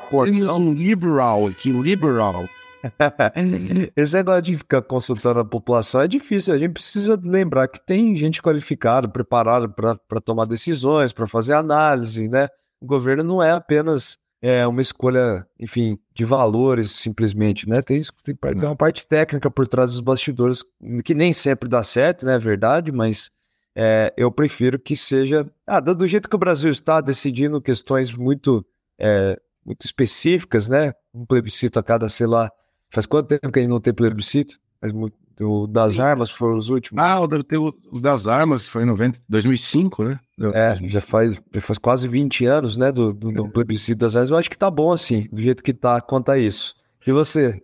[0.09, 2.47] Temos um liberal aqui, um liberal.
[3.95, 6.53] Esse negócio de ficar consultando a população é difícil.
[6.53, 12.27] A gente precisa lembrar que tem gente qualificada, preparada para tomar decisões, para fazer análise,
[12.27, 12.47] né?
[12.81, 17.81] O governo não é apenas é, uma escolha, enfim, de valores, simplesmente, né?
[17.81, 20.63] Tem, tem, tem uma parte técnica por trás dos bastidores
[21.03, 22.35] que nem sempre dá certo, né?
[22.35, 23.31] É verdade, mas
[23.75, 28.65] é, eu prefiro que seja ah, do jeito que o Brasil está decidindo questões muito,
[28.99, 30.93] é, muito específicas, né?
[31.13, 32.51] Um plebiscito a cada, sei lá,
[32.89, 34.59] Faz quanto tempo que a gente não tem plebiscito?
[35.41, 37.03] O das armas foram os últimos.
[37.03, 37.25] Ah, o,
[37.91, 40.19] o das armas foi em 90, 2005, né?
[40.53, 44.29] É, já faz, já faz quase 20 anos, né, do, do, do, plebiscito das armas.
[44.29, 46.73] Eu acho que tá bom assim, do jeito que tá quanto a isso.
[47.05, 47.61] E você?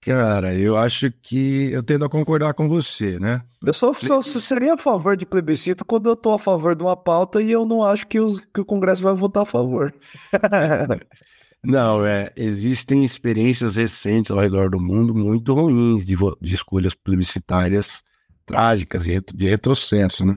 [0.00, 3.42] Cara, eu acho que eu tendo a concordar com você, né?
[3.64, 6.96] Eu só, só seria a favor de plebiscito quando eu tô a favor de uma
[6.96, 9.92] pauta e eu não acho que, os, que o Congresso vai votar a favor.
[11.64, 18.02] Não, é, existem experiências recentes ao redor do mundo muito ruins de, de escolhas plebiscitárias
[18.46, 20.36] trágicas de, de retrocesso, né?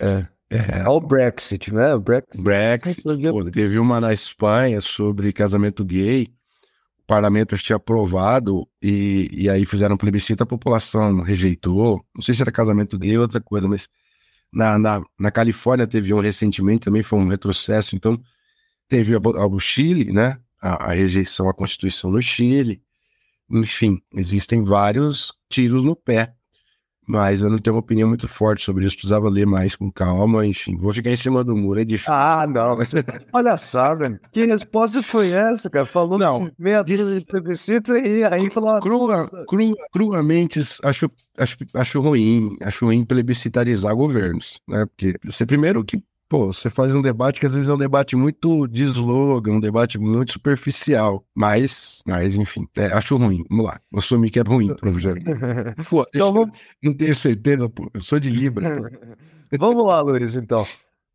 [0.00, 0.26] É.
[0.50, 1.94] É, o Brexit, né?
[1.94, 2.42] O Brexit.
[2.42, 3.02] Brexit.
[3.02, 6.32] Pô, teve uma na Espanha sobre casamento gay.
[7.02, 12.02] O parlamento tinha aprovado e, e aí fizeram um plebiscito, a população rejeitou.
[12.14, 13.88] Não sei se era casamento gay ou outra coisa, mas
[14.52, 17.94] na, na, na Califórnia teve um recentemente, também foi um retrocesso.
[17.94, 18.18] Então,
[18.88, 20.38] teve o Chile, né?
[20.60, 22.82] A, a rejeição à Constituição no Chile.
[23.50, 26.34] Enfim, existem vários tiros no pé.
[27.08, 28.94] Mas eu não tenho uma opinião muito forte sobre isso.
[28.94, 30.44] Precisava ler mais com calma.
[30.44, 31.80] Enfim, vou ficar em cima do muro.
[31.80, 32.12] É difícil.
[32.12, 32.76] Ah, não.
[32.76, 32.92] Mas...
[33.32, 34.20] Olha só, velho.
[34.30, 35.86] Que resposta foi essa, cara?
[35.86, 36.50] Falou não.
[36.58, 38.78] meia dúzia de plebiscito e aí falou.
[38.82, 42.58] Crua, crua, cruamente, acho, acho, acho ruim.
[42.60, 44.60] Acho ruim plebiscitarizar governos.
[44.68, 44.84] Né?
[44.84, 48.14] Porque você, primeiro, que pô, você faz um debate que às vezes é um debate
[48.14, 51.24] muito de slogan, um debate muito superficial.
[51.34, 53.44] Mas, mas enfim, é, acho ruim.
[53.48, 53.80] Vamos lá.
[53.90, 55.18] Vou assumir que é ruim, professor.
[55.88, 56.58] pô, então, vamos...
[56.82, 57.90] não tenho certeza, pô.
[57.94, 58.78] Eu sou de Libra.
[59.58, 60.66] vamos lá, Luiz, então.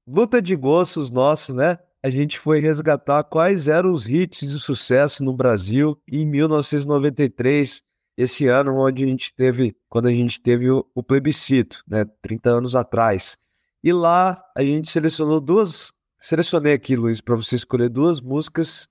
[0.07, 1.77] Luta de gostos nossos, né?
[2.03, 7.81] A gente foi resgatar quais eram os hits de sucesso no Brasil em 1993,
[8.17, 12.03] esse ano onde a gente teve, quando a gente teve o, o plebiscito, né?
[12.21, 13.37] 30 anos atrás.
[13.83, 15.91] E lá a gente selecionou duas.
[16.21, 18.87] Selecionei aqui, Luiz, para você escolher duas músicas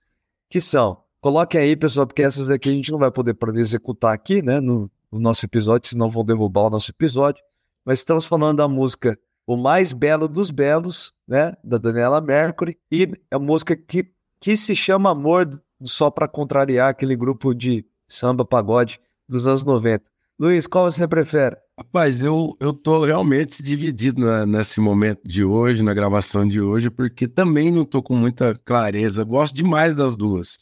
[0.51, 1.03] que são.
[1.21, 4.91] Coloquem aí, pessoal, porque essas daqui a gente não vai poder executar aqui, né, no,
[5.11, 7.43] no nosso episódio, senão vão derrubar o nosso episódio.
[7.85, 13.09] Mas estamos falando da música O Mais Belo dos Belos, né, da Daniela Mercury, e
[13.31, 19.01] a música que, que se chama Amor, só para contrariar aquele grupo de samba pagode
[19.27, 20.12] dos anos 90.
[20.43, 21.55] Luiz, qual você prefere?
[21.79, 26.91] Rapaz, eu, eu tô realmente dividido na, nesse momento de hoje, na gravação de hoje,
[26.91, 29.23] porque também não tô com muita clareza.
[29.23, 30.59] Gosto demais das duas.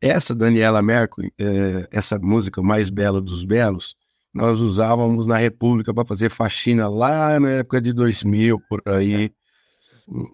[0.00, 3.94] Essa Daniela Mercury, é, essa música Mais Bela dos Belos,
[4.34, 9.30] nós usávamos na República para fazer faxina lá na época de 2000, por aí.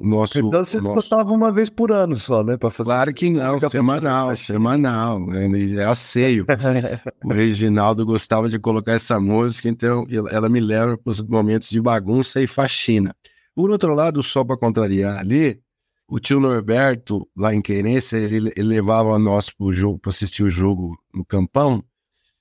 [0.00, 0.98] Nosso, então você nosso...
[0.98, 2.56] escutava uma vez por ano só, né?
[2.56, 2.88] Pra fazer...
[2.88, 5.20] Claro que não, semanal, semanal.
[5.32, 6.46] É asseio.
[7.24, 11.80] o Reginaldo gostava de colocar essa música, então ela me leva para os momentos de
[11.80, 13.14] bagunça e faxina.
[13.54, 15.60] Por outro lado, só para contrariar ali,
[16.08, 20.50] o tio Norberto, lá em Querência, ele, ele levava nós para jogo, para assistir o
[20.50, 21.84] jogo no campão,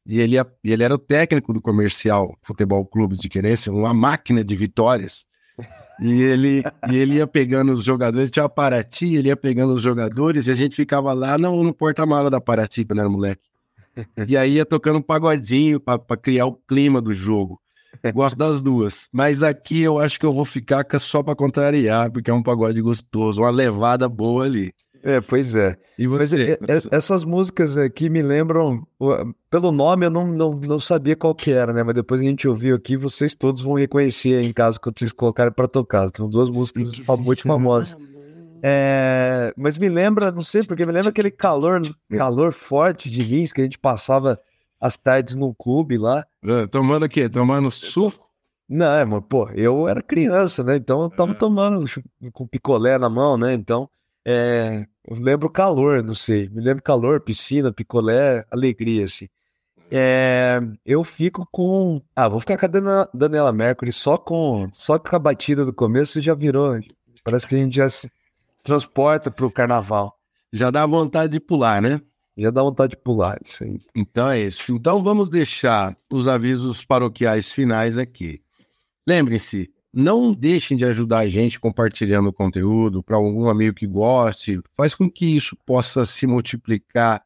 [0.05, 4.55] e ele, ele era o técnico do comercial Futebol Clube de Querência, uma máquina de
[4.55, 5.25] vitórias.
[5.99, 9.81] E ele, e ele ia pegando os jogadores, tinha a Paraty, ele ia pegando os
[9.81, 13.41] jogadores e a gente ficava lá no, no porta-mala da Paraty quando era moleque.
[14.27, 17.59] E aí ia tocando um pagodinho para criar o clima do jogo.
[18.13, 19.09] Gosto das duas.
[19.11, 22.79] Mas aqui eu acho que eu vou ficar só para contrariar, porque é um pagode
[22.79, 24.71] gostoso, uma levada boa ali.
[25.07, 25.77] É, pois é.
[25.97, 26.59] E você?
[26.59, 28.85] Mas, é, essas músicas aqui me lembram,
[29.49, 31.81] pelo nome eu não, não, não sabia qual que era, né?
[31.81, 35.53] Mas depois a gente ouviu aqui, vocês todos vão reconhecer em caso que vocês colocarem
[35.53, 36.09] para tocar.
[36.13, 36.91] São duas músicas
[37.23, 37.95] muito famosas.
[38.61, 41.79] É, mas me lembra, não sei porque, me lembra aquele calor,
[42.09, 44.37] calor forte de Lins que a gente passava
[44.77, 46.25] as tardes no clube lá.
[46.43, 47.29] É, tomando o quê?
[47.29, 48.27] Tomando suco?
[48.67, 50.75] Não, é, mas, pô, eu era criança, né?
[50.75, 51.35] Então eu tava é.
[51.35, 51.85] tomando
[52.33, 53.53] com picolé na mão, né?
[53.53, 53.89] Então
[54.29, 54.85] é,
[55.15, 56.49] lembro calor, não sei.
[56.49, 59.27] Me lembro calor, piscina, picolé, alegria, assim.
[59.89, 62.01] É, eu fico com.
[62.15, 65.73] Ah, vou ficar com a Daniela, Daniela Mercury só com, só com a batida do
[65.73, 66.77] começo já virou.
[67.23, 68.11] Parece que a gente já se
[68.63, 70.17] transporta pro carnaval.
[70.51, 72.01] Já dá vontade de pular, né?
[72.37, 73.79] Já dá vontade de pular, isso aí.
[73.95, 74.73] Então é isso.
[74.73, 78.41] Então vamos deixar os avisos paroquiais finais aqui.
[79.07, 84.61] Lembrem-se, não deixem de ajudar a gente compartilhando o conteúdo para algum amigo que goste.
[84.75, 87.23] Faz com que isso possa se multiplicar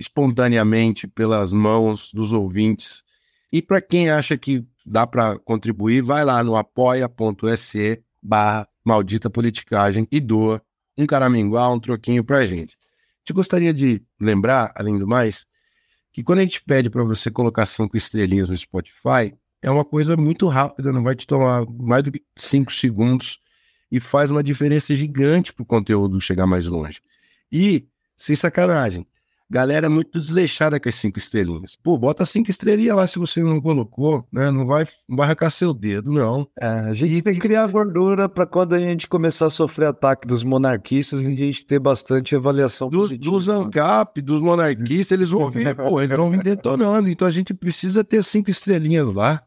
[0.00, 3.02] espontaneamente pelas mãos dos ouvintes.
[3.52, 10.08] E para quem acha que dá para contribuir, vai lá no apoia.se barra maldita politicagem
[10.10, 10.62] e doa
[10.96, 12.78] um caraminguá, um troquinho para a gente.
[13.18, 15.44] Gente gostaria de lembrar, além do mais,
[16.10, 20.14] que quando a gente pede para você colocar cinco estrelinhas no Spotify, é uma coisa
[20.14, 23.38] muito rápida, não vai te tomar mais do que cinco segundos
[23.90, 27.00] e faz uma diferença gigante para o conteúdo chegar mais longe.
[27.50, 29.06] E, sem sacanagem,
[29.50, 31.76] galera muito desleixada com as cinco estrelinhas.
[31.82, 34.50] Pô, bota cinco estrelinhas lá se você não colocou, né?
[34.50, 36.46] Não vai, não vai arrancar seu dedo, não.
[36.60, 40.28] É, a gente tem que criar gordura para quando a gente começar a sofrer ataque
[40.28, 43.30] dos monarquistas, a gente ter bastante avaliação dos, positiva.
[43.30, 47.08] Dos ANCAP, dos monarquistas, eles vão vir, pô, eles vão vir detonando.
[47.08, 49.42] Então a gente precisa ter cinco estrelinhas lá.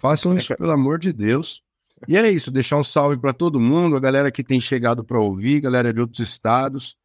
[0.00, 1.62] Façam isso, pelo amor de Deus.
[2.06, 5.18] E é isso, deixar um salve para todo mundo, a galera que tem chegado para
[5.18, 6.96] ouvir, galera de outros estados.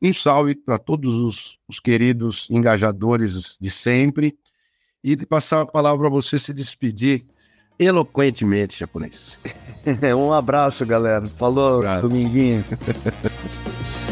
[0.00, 4.36] Um salve para todos os, os, queridos engajadores de sempre.
[5.02, 7.24] E de passar a palavra para você se despedir
[7.78, 9.38] eloquentemente, japonês.
[10.16, 11.24] um abraço, galera.
[11.26, 12.64] Falou, um dominguinho.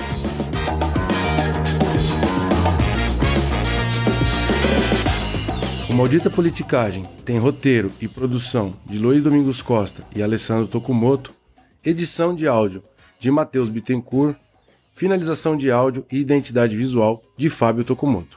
[5.96, 11.32] Maldita Politicagem tem roteiro e produção de Luiz Domingos Costa e Alessandro Tokumoto,
[11.82, 12.82] edição de áudio
[13.18, 14.36] de Matheus Bittencourt,
[14.94, 18.36] finalização de áudio e identidade visual de Fábio Tokumoto.